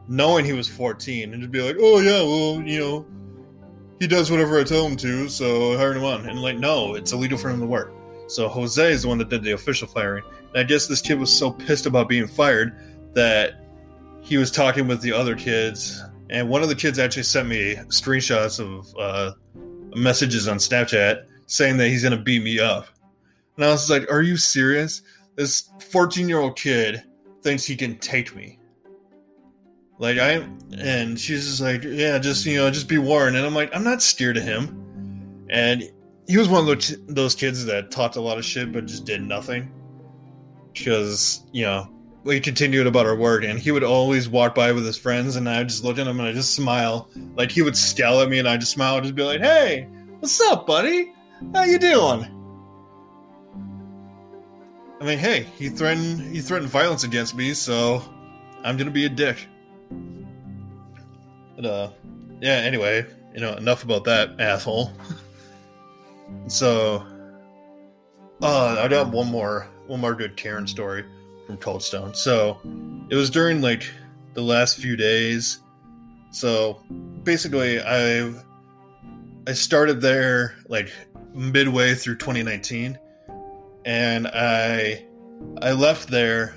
knowing 0.07 0.45
he 0.45 0.53
was 0.53 0.69
14, 0.69 1.33
and 1.33 1.43
to 1.43 1.49
be 1.49 1.63
like, 1.63 1.77
oh 1.81 2.01
yeah, 2.01 2.23
well 2.23 2.61
you 2.61 2.79
know, 2.79 3.07
he 4.01 4.07
does 4.07 4.31
whatever 4.31 4.59
I 4.59 4.65
tell 4.65 4.87
him 4.87 4.97
to, 4.97 5.29
so 5.29 5.73
I 5.73 5.77
hired 5.77 5.97
him 5.97 6.05
on. 6.05 6.29
And 6.29 6.41
like, 6.41 6.59
no, 6.59 6.95
it's 6.95 7.13
illegal 7.13 7.39
for 7.39 7.51
him 7.51 7.61
to 7.61 7.67
work. 7.67 7.93
So 8.27 8.49
Jose 8.49 8.93
is 8.93 9.03
the 9.03 9.09
one 9.09 9.19
that 9.19 9.29
did 9.29 9.43
the 9.43 9.53
official 9.53 9.87
firing. 9.87 10.25
And 10.49 10.59
I 10.59 10.63
guess 10.65 10.87
this 10.87 11.01
kid 11.01 11.19
was 11.19 11.33
so 11.33 11.51
pissed 11.51 11.87
about 11.87 12.09
being 12.09 12.27
fired 12.27 12.77
that 13.15 13.65
he 14.25 14.39
was 14.39 14.51
talking 14.51 14.89
with 14.89 15.03
the 15.03 15.13
other 15.13 15.37
kids, 15.37 16.03
and 16.31 16.49
one 16.49 16.63
of 16.63 16.69
the 16.69 16.75
kids 16.75 16.99
actually 16.99 17.25
sent 17.25 17.49
me 17.49 17.75
screenshots 17.89 18.59
of 18.59 18.95
uh, 18.99 19.33
messages 19.95 20.49
on 20.49 20.57
Snapchat 20.57 21.27
saying 21.47 21.77
that 21.77 21.89
he's 21.89 22.03
gonna 22.03 22.17
beat 22.17 22.43
me 22.43 22.59
up. 22.59 22.87
And 23.57 23.65
I 23.65 23.71
was 23.71 23.91
like, 23.91 24.11
"Are 24.11 24.23
you 24.23 24.39
serious? 24.39 25.03
This 25.37 25.69
14 25.91 26.29
year 26.29 26.39
old 26.39 26.57
kid 26.57 27.03
thinks 27.43 27.65
he 27.65 27.77
can 27.77 27.99
take 27.99 28.35
me." 28.35 28.59
Like 29.99 30.19
I, 30.19 30.47
and 30.77 31.19
she's 31.19 31.47
just 31.47 31.61
like, 31.61 31.85
"Yeah, 31.85 32.19
just 32.19 32.45
you 32.47 32.57
know, 32.57 32.71
just 32.71 32.89
be 32.89 32.99
warned." 32.99 33.37
And 33.37 33.47
I'm 33.47 33.55
like, 33.55 33.75
"I'm 33.75 33.85
not 33.85 34.03
scared 34.03 34.37
of 34.37 34.43
him." 34.43 35.47
And 35.49 35.89
he 36.27 36.37
was 36.37 36.49
one 36.49 36.69
of 36.69 36.85
those 37.07 37.35
kids 37.35 37.65
that 37.67 37.91
talked 37.91 38.17
a 38.17 38.21
lot 38.21 38.39
of 38.39 38.45
shit 38.45 38.73
but 38.73 38.87
just 38.87 39.05
did 39.05 39.23
nothing. 39.23 39.71
Because 40.73 41.45
you 41.53 41.65
know, 41.65 41.89
we 42.25 42.41
continued 42.41 42.89
about 42.89 43.07
our 43.07 43.15
work, 43.15 43.45
and 43.45 43.59
he 43.59 43.71
would 43.71 43.85
always 43.85 44.29
walk 44.29 44.55
by 44.55 44.73
with 44.73 44.85
his 44.85 44.99
friends, 44.99 45.37
and 45.37 45.49
I 45.49 45.63
just 45.63 45.85
look 45.85 45.99
at 45.99 46.07
him 46.07 46.19
and 46.19 46.29
I 46.29 46.33
just 46.33 46.55
smile. 46.55 47.09
Like 47.37 47.53
he 47.53 47.63
would 47.63 47.77
scowl 47.77 48.21
at 48.21 48.29
me, 48.29 48.41
and 48.41 48.49
I 48.49 48.57
just 48.57 48.73
smile, 48.73 48.97
and 48.97 49.05
just 49.05 49.15
be 49.15 49.23
like, 49.23 49.41
"Hey, 49.41 49.87
what's 50.19 50.41
up, 50.41 50.67
buddy? 50.67 51.13
How 51.55 51.63
you 51.63 51.79
doing?" 51.79 52.31
I 55.01 55.05
mean, 55.05 55.19
hey, 55.19 55.47
he 55.57 55.69
threatened 55.69 56.35
he 56.35 56.41
threatened 56.41 56.71
violence 56.71 57.05
against 57.05 57.37
me, 57.37 57.55
so 57.55 58.03
I'm 58.65 58.77
gonna 58.77 58.91
be 58.91 59.05
a 59.05 59.09
dick. 59.11 59.47
But 61.65 61.71
uh, 61.71 61.91
yeah. 62.43 62.57
Anyway, 62.57 63.07
you 63.33 63.41
know, 63.41 63.55
enough 63.55 63.85
about 63.85 64.05
that 64.05 64.39
asshole. 64.39 64.93
so, 66.47 67.07
uh, 68.43 68.77
I 68.79 68.87
got 68.89 69.11
one 69.11 69.31
more 69.31 69.67
one 69.87 70.01
more 70.01 70.15
good 70.15 70.37
Karen 70.37 70.67
story 70.67 71.05
from 71.47 71.57
Cold 71.57 71.83
Stone. 71.83 72.15
So, 72.15 72.61
it 73.09 73.15
was 73.15 73.31
during 73.31 73.63
like 73.63 73.89
the 74.35 74.43
last 74.43 74.77
few 74.77 74.95
days. 74.95 75.61
So, 76.33 76.83
basically, 77.23 77.81
I 77.81 78.31
I 79.47 79.53
started 79.55 80.03
there 80.03 80.57
like 80.69 80.93
midway 81.35 81.95
through 81.95 82.17
2019 82.17 82.99
and 83.87 84.29
I 84.29 85.05
I 85.63 85.73
left 85.73 86.11
there 86.11 86.57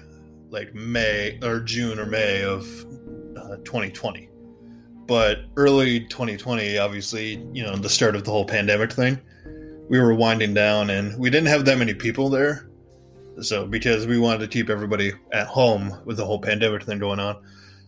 like 0.50 0.76
May 0.76 1.40
or 1.42 1.62
June 1.62 1.98
or 1.98 2.06
May 2.06 2.44
of 2.44 2.64
uh, 3.38 3.56
2020. 3.64 4.27
But 5.08 5.46
early 5.56 6.02
2020, 6.02 6.78
obviously, 6.78 7.36
you 7.54 7.64
know, 7.64 7.76
the 7.76 7.90
start 7.90 8.16
of 8.16 8.26
the 8.26 8.32
whole 8.32 8.46
pandemic 8.46 8.92
thing, 8.92 9.20
we 9.90 10.00
were 10.00 10.14
winding 10.14 10.54
down 10.54 10.90
and 10.90 11.18
we 11.18 11.30
didn't 11.30 11.48
have 11.48 11.66
that 11.66 11.78
many 11.78 11.94
people 11.94 12.30
there. 12.30 12.68
So, 13.42 13.68
because 13.68 14.08
we 14.08 14.18
wanted 14.18 14.40
to 14.40 14.48
keep 14.48 14.70
everybody 14.70 15.14
at 15.32 15.48
home 15.48 15.94
with 16.06 16.18
the 16.18 16.26
whole 16.26 16.40
pandemic 16.40 16.84
thing 16.84 17.00
going 17.00 17.20
on. 17.20 17.38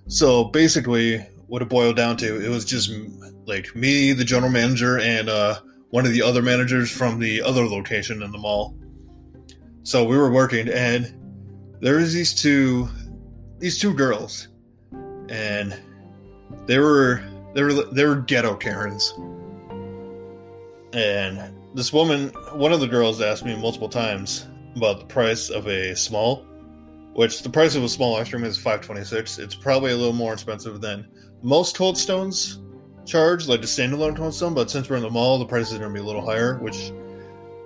So, 0.08 0.46
basically, 0.46 1.18
what 1.48 1.62
it 1.64 1.70
boiled 1.70 1.96
down 1.96 2.18
to, 2.18 2.44
it 2.44 2.50
was 2.50 2.64
just 2.64 2.92
like 3.48 3.76
me, 3.76 4.14
the 4.14 4.24
general 4.24 4.52
manager, 4.52 5.00
and 5.00 5.28
uh, 5.28 5.60
one 5.90 6.06
of 6.06 6.14
the 6.14 6.22
other 6.22 6.42
managers 6.42 6.92
from 6.92 7.20
the 7.20 7.42
other 7.42 7.66
location 7.66 8.22
in 8.22 8.32
the 8.32 8.38
mall. 8.38 8.78
So 9.84 10.04
we 10.04 10.18
were 10.18 10.32
working, 10.32 10.70
and 10.70 11.14
there 11.82 11.98
was 11.98 12.14
these 12.14 12.34
two, 12.34 12.88
these 13.58 13.80
two 13.80 13.94
girls, 13.94 14.50
and 15.30 15.76
they 16.66 16.80
were 16.80 17.22
they 17.54 17.64
were 17.64 17.74
they 17.74 18.06
were 18.06 18.16
ghetto 18.16 18.56
Karens. 18.56 19.14
And 20.94 21.56
this 21.76 21.94
woman, 21.94 22.30
one 22.54 22.74
of 22.74 22.80
the 22.80 22.88
girls, 22.88 23.22
asked 23.22 23.46
me 23.46 23.56
multiple 23.56 23.90
times 23.90 24.48
about 24.76 25.00
the 25.00 25.06
price 25.06 25.50
of 25.50 25.68
a 25.68 25.96
small, 25.96 26.46
which 27.14 27.44
the 27.44 27.50
price 27.50 27.76
of 27.76 27.84
a 27.84 27.90
small 27.90 28.16
ice 28.16 28.30
cream 28.30 28.44
is 28.44 28.58
five 28.58 28.82
twenty 28.82 29.04
six. 29.04 29.38
It's 29.38 29.56
probably 29.56 29.92
a 29.92 29.96
little 29.96 30.14
more 30.14 30.34
expensive 30.34 30.82
than 30.82 31.08
most 31.42 31.78
Cold 31.78 31.98
Stones 31.98 32.60
charge, 33.06 33.48
like 33.48 33.62
the 33.62 33.68
standalone 33.68 34.16
Cold 34.16 34.34
Stone. 34.34 34.54
But 34.54 34.72
since 34.72 34.90
we're 34.90 34.98
in 34.98 35.04
the 35.04 35.10
mall, 35.10 35.38
the 35.40 35.46
price 35.46 35.72
is 35.72 35.78
going 35.78 35.94
to 35.94 35.94
be 35.94 36.04
a 36.04 36.08
little 36.08 36.26
higher, 36.26 36.58
which 36.60 36.92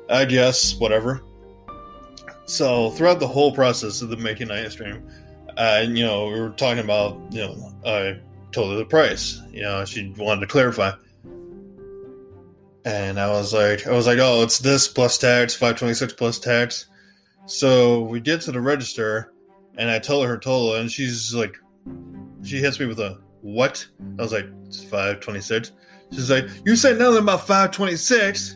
I 0.09 0.25
guess 0.25 0.75
whatever. 0.75 1.23
So 2.45 2.91
throughout 2.91 3.21
the 3.21 3.27
whole 3.27 3.53
process 3.53 4.01
of 4.01 4.09
the 4.09 4.17
making 4.17 4.51
ice 4.51 4.75
cream, 4.75 5.07
uh, 5.55 5.85
you 5.87 6.03
know, 6.03 6.27
we 6.27 6.41
were 6.41 6.49
talking 6.49 6.83
about, 6.83 7.17
you 7.31 7.39
know, 7.39 7.73
I 7.85 8.19
told 8.53 8.71
her 8.71 8.77
the 8.77 8.85
price. 8.85 9.41
You 9.51 9.63
know, 9.63 9.83
she 9.85 10.13
wanted 10.17 10.41
to 10.41 10.47
clarify, 10.47 10.91
and 12.85 13.19
I 13.19 13.29
was 13.29 13.53
like, 13.53 13.85
I 13.87 13.91
was 13.91 14.07
like, 14.07 14.19
oh, 14.19 14.43
it's 14.43 14.59
this 14.59 14.87
plus 14.87 15.17
tax, 15.17 15.53
five 15.55 15.77
twenty 15.77 15.93
six 15.93 16.13
plus 16.13 16.39
tax. 16.39 16.87
So 17.45 18.01
we 18.01 18.21
get 18.21 18.41
to 18.41 18.51
the 18.51 18.61
register, 18.61 19.33
and 19.77 19.89
I 19.89 19.99
tell 19.99 20.21
her 20.21 20.27
her 20.29 20.37
total, 20.37 20.75
and 20.75 20.89
she's 20.89 21.33
like, 21.33 21.57
she 22.43 22.59
hits 22.59 22.79
me 22.79 22.85
with 22.85 22.99
a 22.99 23.19
what? 23.41 23.85
I 24.17 24.21
was 24.21 24.31
like, 24.31 24.45
it's 24.65 24.83
five 24.83 25.19
twenty 25.19 25.41
six. 25.41 25.71
She's 26.11 26.29
like, 26.29 26.45
you 26.65 26.75
said 26.75 26.99
nothing 26.99 27.23
about 27.23 27.45
five 27.47 27.71
twenty 27.71 27.97
six. 27.97 28.55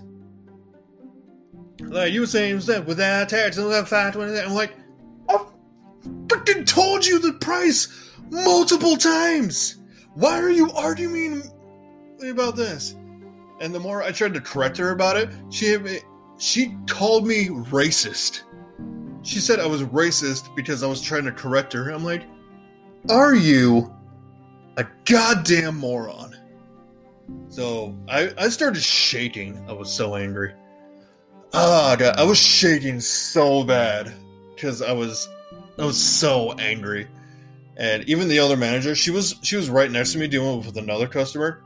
Like 1.79 2.11
you 2.13 2.21
were 2.21 2.27
saying, 2.27 2.59
that 2.61 2.85
without 2.85 3.29
tax, 3.29 3.57
and 3.57 3.65
without 3.67 3.89
five 3.89 4.13
twenty. 4.13 4.39
I'm 4.39 4.53
like, 4.53 4.73
I 5.29 5.45
freaking 6.27 6.65
told 6.65 7.05
you 7.05 7.19
the 7.19 7.33
price 7.33 7.87
multiple 8.29 8.97
times. 8.97 9.76
Why 10.17 10.41
are 10.41 10.49
you 10.49 10.71
arguing 10.71 11.43
about 12.27 12.55
this? 12.55 12.95
And 13.61 13.73
the 13.73 13.79
more 13.79 14.01
I 14.01 14.11
tried 14.11 14.33
to 14.33 14.41
correct 14.41 14.75
her 14.77 14.89
about 14.89 15.15
it, 15.15 15.29
she 15.51 15.77
she 16.39 16.75
called 16.87 17.27
me 17.27 17.49
racist. 17.49 18.41
She 19.21 19.39
said 19.39 19.59
I 19.59 19.67
was 19.67 19.83
racist 19.83 20.55
because 20.55 20.81
I 20.81 20.87
was 20.87 21.03
trying 21.03 21.25
to 21.25 21.31
correct 21.31 21.71
her. 21.73 21.91
I'm 21.91 22.03
like, 22.03 22.23
are 23.11 23.35
you 23.35 23.93
a 24.77 24.87
goddamn 25.05 25.77
moron? 25.77 26.35
So 27.49 27.95
I, 28.09 28.31
I 28.39 28.49
started 28.49 28.81
shaking. 28.81 29.63
I 29.69 29.73
was 29.73 29.91
so 29.91 30.15
angry. 30.15 30.51
Oh 31.53 31.95
god, 31.95 32.17
I 32.17 32.23
was 32.23 32.39
shaking 32.39 32.99
so 33.01 33.63
bad 33.63 34.11
because 34.55 34.81
I 34.81 34.93
was 34.93 35.29
I 35.77 35.85
was 35.85 36.01
so 36.01 36.53
angry. 36.53 37.07
And 37.77 38.03
even 38.09 38.27
the 38.27 38.39
other 38.39 38.57
manager, 38.57 38.95
she 38.95 39.11
was 39.11 39.35
she 39.43 39.55
was 39.55 39.69
right 39.69 39.89
next 39.89 40.13
to 40.13 40.17
me 40.17 40.27
dealing 40.27 40.57
with 40.57 40.77
another 40.77 41.07
customer. 41.07 41.63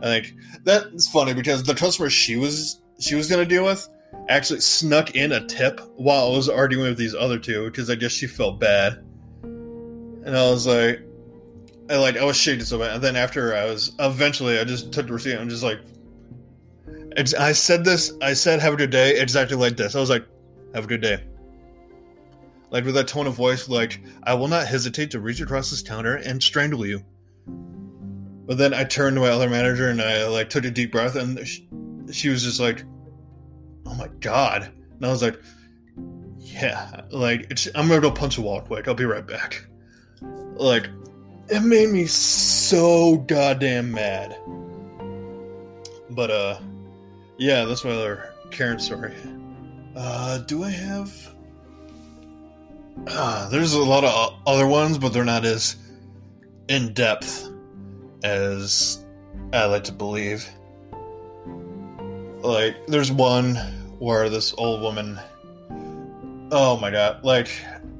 I 0.00 0.02
think 0.02 0.34
that's 0.64 1.08
funny 1.08 1.32
because 1.34 1.62
the 1.62 1.74
customer 1.74 2.10
she 2.10 2.36
was 2.36 2.80
she 3.00 3.14
was 3.14 3.28
gonna 3.28 3.46
deal 3.46 3.64
with 3.64 3.88
actually 4.28 4.60
snuck 4.60 5.14
in 5.14 5.32
a 5.32 5.46
tip 5.46 5.80
while 5.96 6.26
I 6.26 6.36
was 6.36 6.48
arguing 6.48 6.90
with 6.90 6.98
these 6.98 7.14
other 7.14 7.38
two 7.38 7.64
because 7.66 7.88
I 7.88 7.94
guess 7.94 8.12
she 8.12 8.26
felt 8.26 8.60
bad, 8.60 8.98
and 9.42 10.36
I 10.36 10.50
was 10.50 10.66
like, 10.66 11.00
I 11.88 11.96
like 11.96 12.18
I 12.18 12.24
was 12.24 12.36
shaking 12.36 12.64
so 12.64 12.78
bad. 12.78 12.96
And 12.96 13.02
then 13.02 13.16
after 13.16 13.54
I 13.54 13.64
was 13.64 13.92
eventually 13.98 14.58
I 14.58 14.64
just 14.64 14.92
took 14.92 15.06
the 15.06 15.14
receipt. 15.14 15.32
and 15.32 15.40
I'm 15.40 15.48
just 15.48 15.62
like, 15.62 15.80
I 17.38 17.52
said 17.52 17.86
this. 17.86 18.12
I 18.20 18.34
said 18.34 18.60
have 18.60 18.74
a 18.74 18.76
good 18.76 18.90
day 18.90 19.18
exactly 19.18 19.56
like 19.56 19.78
this. 19.78 19.94
I 19.94 20.00
was 20.00 20.10
like, 20.10 20.26
have 20.74 20.84
a 20.84 20.88
good 20.88 21.00
day. 21.00 21.24
Like 22.70 22.84
with 22.84 22.94
that 22.94 23.08
tone 23.08 23.26
of 23.26 23.34
voice, 23.34 23.68
like 23.68 24.02
I 24.24 24.34
will 24.34 24.48
not 24.48 24.66
hesitate 24.66 25.10
to 25.12 25.20
reach 25.20 25.40
across 25.40 25.70
this 25.70 25.82
counter 25.82 26.16
and 26.16 26.42
strangle 26.42 26.86
you. 26.86 27.02
But 28.46 28.58
then 28.58 28.74
I 28.74 28.84
turned 28.84 29.16
to 29.16 29.20
my 29.20 29.28
other 29.28 29.48
manager 29.48 29.88
and 29.88 30.00
I 30.00 30.26
like 30.26 30.50
took 30.50 30.64
a 30.64 30.70
deep 30.70 30.92
breath, 30.92 31.16
and 31.16 31.46
she, 31.46 31.68
she 32.10 32.28
was 32.28 32.42
just 32.42 32.60
like, 32.60 32.84
"Oh 33.86 33.94
my 33.94 34.08
god!" 34.20 34.72
And 34.96 35.06
I 35.06 35.10
was 35.10 35.22
like, 35.22 35.40
"Yeah, 36.38 37.02
like 37.10 37.52
I'm 37.74 37.88
gonna 37.88 38.00
go 38.00 38.10
punch 38.10 38.38
a 38.38 38.42
wall 38.42 38.60
quick. 38.60 38.88
I'll 38.88 38.94
be 38.94 39.04
right 39.04 39.26
back." 39.26 39.66
Like 40.56 40.88
it 41.48 41.60
made 41.60 41.90
me 41.90 42.06
so 42.06 43.18
goddamn 43.18 43.92
mad. 43.92 44.36
But 46.10 46.30
uh, 46.30 46.58
yeah, 47.38 47.64
that's 47.64 47.84
my 47.84 47.92
other 47.92 48.34
Karen 48.50 48.78
story. 48.78 49.14
Uh, 49.94 50.38
do 50.38 50.64
I 50.64 50.70
have? 50.70 51.27
Uh, 53.06 53.48
there's 53.48 53.74
a 53.74 53.82
lot 53.82 54.04
of 54.04 54.40
other 54.46 54.66
ones, 54.66 54.98
but 54.98 55.12
they're 55.12 55.24
not 55.24 55.44
as 55.44 55.76
in 56.68 56.92
depth 56.92 57.48
as 58.22 59.04
I 59.52 59.64
like 59.66 59.84
to 59.84 59.92
believe. 59.92 60.48
Like, 62.40 62.86
there's 62.86 63.10
one 63.10 63.56
where 63.98 64.28
this 64.28 64.54
old 64.58 64.80
woman. 64.80 65.18
Oh 66.50 66.78
my 66.78 66.90
god! 66.90 67.24
Like, 67.24 67.50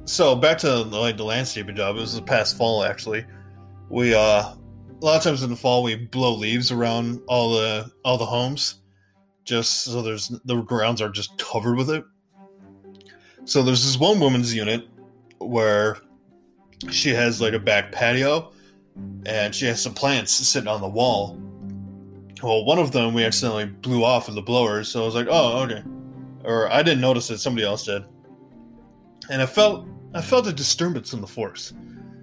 so 0.05 0.35
back 0.35 0.57
to 0.59 0.77
like 0.83 1.17
the 1.17 1.23
landscaping 1.23 1.75
job. 1.75 1.97
It 1.97 1.99
was 1.99 2.15
the 2.15 2.21
past 2.21 2.57
fall 2.57 2.83
actually. 2.83 3.25
We 3.89 4.13
uh, 4.13 4.19
a 5.01 5.05
lot 5.05 5.17
of 5.17 5.23
times 5.23 5.43
in 5.43 5.49
the 5.49 5.55
fall 5.55 5.83
we 5.83 5.95
blow 5.95 6.33
leaves 6.33 6.71
around 6.71 7.21
all 7.27 7.53
the 7.53 7.91
all 8.03 8.17
the 8.17 8.25
homes, 8.25 8.75
just 9.45 9.83
so 9.83 10.01
there's 10.01 10.29
the 10.45 10.61
grounds 10.61 11.01
are 11.01 11.09
just 11.09 11.37
covered 11.37 11.77
with 11.77 11.89
it. 11.89 12.03
So 13.49 13.63
there's 13.63 13.83
this 13.83 13.97
one 13.97 14.19
woman's 14.19 14.53
unit 14.53 14.87
where 15.39 15.97
she 16.91 17.09
has 17.15 17.41
like 17.41 17.53
a 17.53 17.59
back 17.59 17.91
patio 17.91 18.51
and 19.25 19.55
she 19.55 19.65
has 19.65 19.81
some 19.81 19.95
plants 19.95 20.33
sitting 20.33 20.67
on 20.67 20.81
the 20.81 20.87
wall. 20.87 21.35
Well, 22.43 22.63
one 22.63 22.77
of 22.77 22.91
them 22.91 23.15
we 23.15 23.25
accidentally 23.25 23.65
blew 23.65 24.03
off 24.03 24.27
with 24.27 24.35
the 24.35 24.43
blower, 24.43 24.83
so 24.83 25.01
I 25.01 25.05
was 25.05 25.15
like, 25.15 25.25
"Oh, 25.31 25.63
okay." 25.63 25.83
Or 26.43 26.71
I 26.71 26.83
didn't 26.83 27.01
notice 27.01 27.31
it; 27.31 27.39
somebody 27.39 27.65
else 27.65 27.85
did. 27.85 28.05
And 29.31 29.41
I 29.41 29.47
felt 29.47 29.87
I 30.13 30.21
felt 30.21 30.45
a 30.45 30.53
disturbance 30.53 31.13
in 31.13 31.19
the 31.19 31.27
force, 31.27 31.73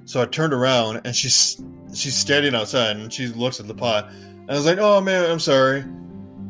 so 0.05 0.23
I 0.23 0.27
turned 0.27 0.53
around 0.53 1.01
and 1.05 1.15
she's 1.15 1.61
she's 1.93 2.15
standing 2.15 2.55
outside 2.55 2.99
and 2.99 3.13
she 3.13 3.27
looks 3.27 3.59
at 3.59 3.67
the 3.67 3.75
pot. 3.75 4.11
And 4.11 4.49
I 4.49 4.55
was 4.55 4.65
like, 4.65 4.79
"Oh 4.79 5.01
man, 5.01 5.29
I'm 5.29 5.41
sorry." 5.41 5.85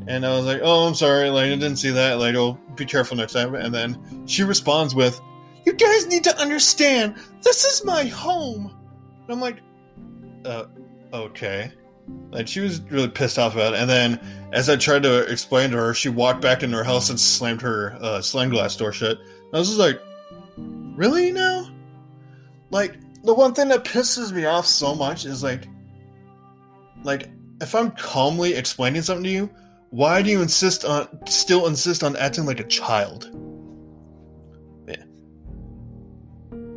And 0.08 0.24
I 0.24 0.36
was 0.36 0.46
like, 0.46 0.60
"Oh, 0.62 0.86
I'm 0.86 0.94
sorry. 0.94 1.30
Like 1.30 1.46
I 1.46 1.50
didn't 1.50 1.76
see 1.76 1.90
that. 1.90 2.18
Like, 2.18 2.34
oh, 2.34 2.58
be 2.74 2.84
careful 2.84 3.16
next 3.16 3.32
time." 3.32 3.54
And 3.54 3.74
then 3.74 4.26
she 4.26 4.44
responds 4.44 4.94
with, 4.94 5.20
"You 5.64 5.72
guys 5.72 6.06
need 6.06 6.24
to 6.24 6.38
understand. 6.38 7.16
This 7.42 7.64
is 7.64 7.84
my 7.84 8.04
home." 8.04 8.74
And 9.22 9.32
I'm 9.32 9.40
like, 9.40 9.60
"Uh, 10.44 10.66
okay." 11.12 11.72
Like 12.30 12.46
she 12.46 12.60
was 12.60 12.80
really 12.82 13.08
pissed 13.08 13.38
off 13.38 13.54
about 13.54 13.74
it. 13.74 13.80
And 13.80 13.90
then, 13.90 14.20
as 14.52 14.68
I 14.68 14.76
tried 14.76 15.02
to 15.02 15.22
explain 15.30 15.70
to 15.70 15.76
her, 15.76 15.94
she 15.94 16.08
walked 16.08 16.40
back 16.40 16.62
into 16.62 16.76
her 16.76 16.84
house 16.84 17.10
and 17.10 17.18
slammed 17.18 17.62
her 17.62 17.96
uh, 18.00 18.20
sliding 18.20 18.52
glass 18.52 18.76
door 18.76 18.92
shut. 18.92 19.18
I 19.52 19.58
was 19.58 19.68
just 19.68 19.80
like, 19.80 20.00
"Really 20.56 21.32
now?" 21.32 21.68
Like 22.70 22.96
the 23.24 23.34
one 23.34 23.54
thing 23.54 23.68
that 23.68 23.84
pisses 23.84 24.32
me 24.32 24.44
off 24.44 24.66
so 24.66 24.94
much 24.94 25.24
is 25.24 25.42
like, 25.42 25.66
like 27.02 27.28
if 27.60 27.74
I'm 27.74 27.90
calmly 27.92 28.54
explaining 28.54 29.02
something 29.02 29.24
to 29.24 29.30
you, 29.30 29.50
why 29.90 30.22
do 30.22 30.30
you 30.30 30.42
insist 30.42 30.84
on 30.84 31.08
still 31.26 31.66
insist 31.66 32.02
on 32.02 32.16
acting 32.16 32.46
like 32.46 32.60
a 32.60 32.64
child? 32.64 33.30
Yeah. 34.88 35.04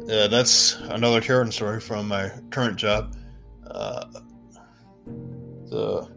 Yeah, 0.06 0.28
that's 0.28 0.76
another 0.90 1.22
Karen 1.22 1.52
story 1.52 1.80
from 1.80 2.08
my 2.08 2.32
current 2.50 2.78
job. 2.78 3.16
Uh, 3.70 4.06
so, 5.70 6.10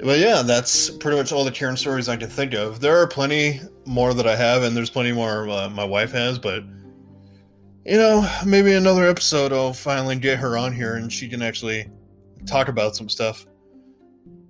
but 0.00 0.18
yeah, 0.18 0.42
that's 0.42 0.90
pretty 0.90 1.16
much 1.16 1.32
all 1.32 1.44
the 1.44 1.50
Karen 1.50 1.76
stories 1.76 2.08
I 2.08 2.16
can 2.16 2.28
think 2.28 2.54
of. 2.54 2.80
There 2.80 2.96
are 2.96 3.06
plenty 3.06 3.60
more 3.84 4.14
that 4.14 4.26
I 4.26 4.36
have, 4.36 4.62
and 4.62 4.76
there's 4.76 4.90
plenty 4.90 5.12
more 5.12 5.48
uh, 5.48 5.68
my 5.70 5.84
wife 5.84 6.12
has, 6.12 6.38
but 6.38 6.64
you 7.88 7.96
know, 7.96 8.28
maybe 8.44 8.74
another 8.74 9.08
episode 9.08 9.50
I'll 9.50 9.72
finally 9.72 10.16
get 10.16 10.38
her 10.40 10.58
on 10.58 10.74
here 10.74 10.96
and 10.96 11.10
she 11.10 11.26
can 11.26 11.40
actually 11.40 11.88
talk 12.44 12.68
about 12.68 12.94
some 12.94 13.08
stuff. 13.08 13.46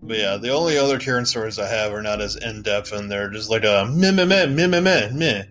But 0.09 0.16
yeah, 0.16 0.38
the 0.38 0.49
only 0.55 0.79
other 0.79 0.99
Karen 0.99 1.27
stories 1.27 1.59
I 1.59 1.68
have 1.68 1.92
are 1.92 2.01
not 2.01 2.23
as 2.23 2.35
in 2.35 2.62
depth, 2.62 2.92
and 2.92 3.11
they're 3.11 3.29
just 3.29 3.51
like 3.51 3.64
a 3.64 3.87
meh 3.92 4.11
meh 4.11 4.25
meh 4.25 4.47
meh 4.47 4.66
meh 4.66 4.81
meh 4.81 5.11
meh. 5.12 5.44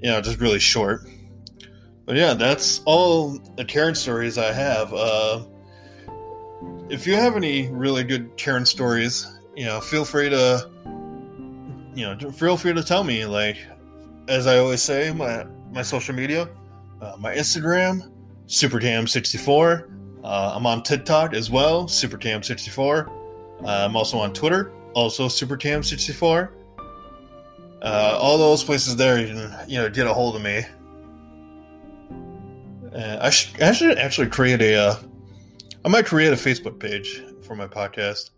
You 0.00 0.10
know, 0.10 0.20
just 0.22 0.40
really 0.40 0.58
short. 0.58 1.06
But 2.06 2.16
yeah, 2.16 2.32
that's 2.32 2.80
all 2.86 3.38
the 3.56 3.66
Karen 3.66 3.94
stories 3.94 4.38
I 4.38 4.50
have. 4.50 4.94
Uh, 4.94 5.44
if 6.88 7.06
you 7.06 7.16
have 7.16 7.36
any 7.36 7.68
really 7.68 8.02
good 8.02 8.34
Karen 8.38 8.64
stories, 8.64 9.26
you 9.54 9.66
know, 9.66 9.78
feel 9.78 10.06
free 10.06 10.30
to, 10.30 10.70
you 11.94 12.06
know, 12.06 12.30
feel 12.30 12.56
free 12.56 12.72
to 12.72 12.82
tell 12.82 13.04
me. 13.04 13.26
Like, 13.26 13.58
as 14.26 14.46
I 14.46 14.56
always 14.56 14.80
say, 14.80 15.12
my 15.12 15.44
my 15.70 15.82
social 15.82 16.14
media, 16.14 16.48
uh, 17.02 17.16
my 17.18 17.34
Instagram, 17.34 18.10
SuperTam64. 18.46 19.90
Uh, 20.24 20.52
I'm 20.56 20.66
on 20.66 20.82
TikTok 20.82 21.34
as 21.34 21.50
well, 21.50 21.84
SuperTam64. 21.84 23.21
Uh, 23.64 23.86
I'm 23.88 23.96
also 23.96 24.18
on 24.18 24.32
Twitter, 24.32 24.72
also 24.94 25.28
SuperTam64. 25.28 26.50
Uh, 27.82 28.18
all 28.20 28.38
those 28.38 28.62
places 28.62 28.96
there, 28.96 29.18
you 29.18 29.26
can 29.26 29.68
you 29.68 29.78
know 29.78 29.90
get 29.90 30.06
a 30.06 30.14
hold 30.14 30.36
of 30.36 30.42
me. 30.42 30.64
Uh, 32.94 33.18
I, 33.20 33.30
sh- 33.30 33.54
I 33.60 33.72
should 33.72 33.98
actually 33.98 34.28
create 34.28 34.60
a. 34.60 34.74
Uh, 34.76 34.96
I 35.84 35.88
might 35.88 36.06
create 36.06 36.32
a 36.32 36.36
Facebook 36.36 36.78
page 36.78 37.22
for 37.42 37.56
my 37.56 37.66
podcast. 37.66 38.30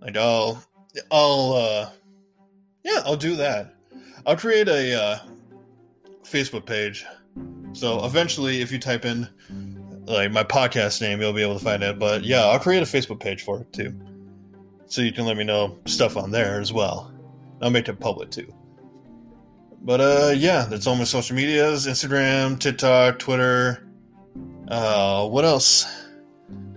Like 0.00 0.16
I'll, 0.16 0.62
I'll, 1.10 1.52
uh, 1.52 1.90
yeah, 2.84 3.02
I'll 3.04 3.16
do 3.16 3.36
that. 3.36 3.74
I'll 4.26 4.36
create 4.36 4.68
a 4.68 5.00
uh, 5.00 5.18
Facebook 6.22 6.66
page. 6.66 7.04
So 7.72 8.04
eventually, 8.04 8.60
if 8.60 8.70
you 8.70 8.78
type 8.78 9.04
in 9.04 9.28
like 10.06 10.32
my 10.32 10.44
podcast 10.44 11.00
name, 11.00 11.20
you'll 11.20 11.32
be 11.32 11.42
able 11.42 11.58
to 11.58 11.64
find 11.64 11.82
it. 11.82 11.98
But 11.98 12.24
yeah, 12.24 12.44
I'll 12.44 12.58
create 12.58 12.82
a 12.82 12.86
Facebook 12.86 13.20
page 13.20 13.42
for 13.42 13.60
it 13.60 13.72
too, 13.72 13.94
so 14.86 15.02
you 15.02 15.12
can 15.12 15.26
let 15.26 15.36
me 15.36 15.44
know 15.44 15.78
stuff 15.86 16.16
on 16.16 16.30
there 16.30 16.60
as 16.60 16.72
well. 16.72 17.12
I'll 17.60 17.70
make 17.70 17.88
it 17.88 18.00
public 18.00 18.30
too. 18.30 18.52
But 19.82 20.00
uh, 20.00 20.34
yeah, 20.36 20.66
that's 20.68 20.86
all 20.86 20.96
my 20.96 21.04
social 21.04 21.36
medias: 21.36 21.86
Instagram, 21.86 22.58
TikTok, 22.58 23.18
Twitter. 23.18 23.88
Uh, 24.68 25.28
what 25.28 25.44
else? 25.44 25.86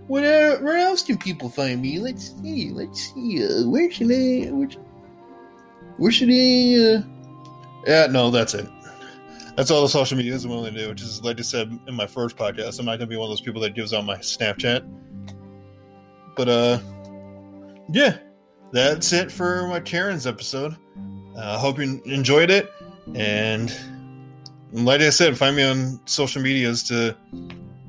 Where 0.07 0.61
where 0.61 0.77
else 0.77 1.01
can 1.01 1.17
people 1.17 1.49
find 1.49 1.81
me? 1.81 1.99
Let's 1.99 2.33
see. 2.41 2.69
Let's 2.71 3.13
see. 3.13 3.43
Uh, 3.43 3.67
where 3.67 3.91
should 3.91 4.11
I? 4.11 4.51
Where, 4.51 4.69
where 5.97 6.11
should 6.11 6.29
I? 6.29 6.95
Uh... 6.95 7.01
Yeah, 7.87 8.07
no, 8.07 8.31
that's 8.31 8.53
it. 8.53 8.67
That's 9.55 9.71
all 9.71 9.81
the 9.81 9.89
social 9.89 10.17
medias 10.17 10.43
I'm 10.43 10.51
willing 10.51 10.73
to 10.73 10.79
do. 10.79 10.89
Which 10.89 11.01
is, 11.01 11.23
like 11.23 11.39
I 11.39 11.43
said 11.43 11.77
in 11.87 11.95
my 11.95 12.07
first 12.07 12.35
podcast, 12.35 12.79
I'm 12.79 12.85
not 12.85 12.97
gonna 12.97 13.07
be 13.07 13.15
one 13.15 13.25
of 13.25 13.31
those 13.31 13.41
people 13.41 13.61
that 13.61 13.73
gives 13.73 13.93
out 13.93 14.05
my 14.05 14.17
Snapchat. 14.17 14.85
But 16.35 16.49
uh, 16.49 16.79
yeah, 17.89 18.17
that's 18.71 19.13
it 19.13 19.31
for 19.31 19.67
my 19.67 19.79
Karen's 19.79 20.27
episode. 20.27 20.75
I 21.37 21.39
uh, 21.39 21.57
hope 21.57 21.79
you 21.79 22.01
enjoyed 22.05 22.49
it, 22.49 22.71
and 23.13 23.73
like 24.71 25.01
I 25.01 25.09
said, 25.09 25.37
find 25.37 25.55
me 25.55 25.63
on 25.63 26.01
social 26.05 26.41
medias 26.41 26.83
to 26.83 27.15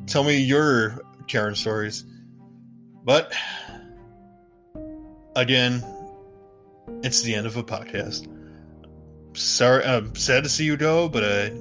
tell 0.07 0.22
me 0.22 0.37
your 0.37 1.00
Karen 1.26 1.55
stories. 1.55 2.05
But 3.05 3.33
again, 5.35 5.85
it's 7.02 7.22
the 7.22 7.35
end 7.35 7.46
of 7.46 7.57
a 7.57 7.62
podcast. 7.62 8.29
Sorry, 9.37 9.85
I'm 9.85 10.14
sad 10.16 10.44
to 10.44 10.49
see 10.49 10.64
you 10.64 10.77
go, 10.77 11.09
but 11.09 11.22
I 11.22 11.53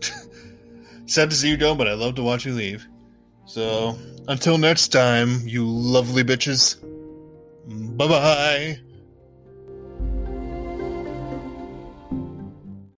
sad 1.06 1.30
to 1.30 1.36
see 1.36 1.50
you 1.50 1.56
go, 1.56 1.74
but 1.74 1.86
I 1.86 1.92
love 1.92 2.14
to 2.16 2.22
watch 2.22 2.46
you 2.46 2.54
leave. 2.54 2.86
So 3.44 3.98
until 4.28 4.58
next 4.58 4.88
time, 4.88 5.46
you 5.46 5.66
lovely 5.66 6.24
bitches. 6.24 6.80
Bye 7.96 8.08
bye. 8.08 8.80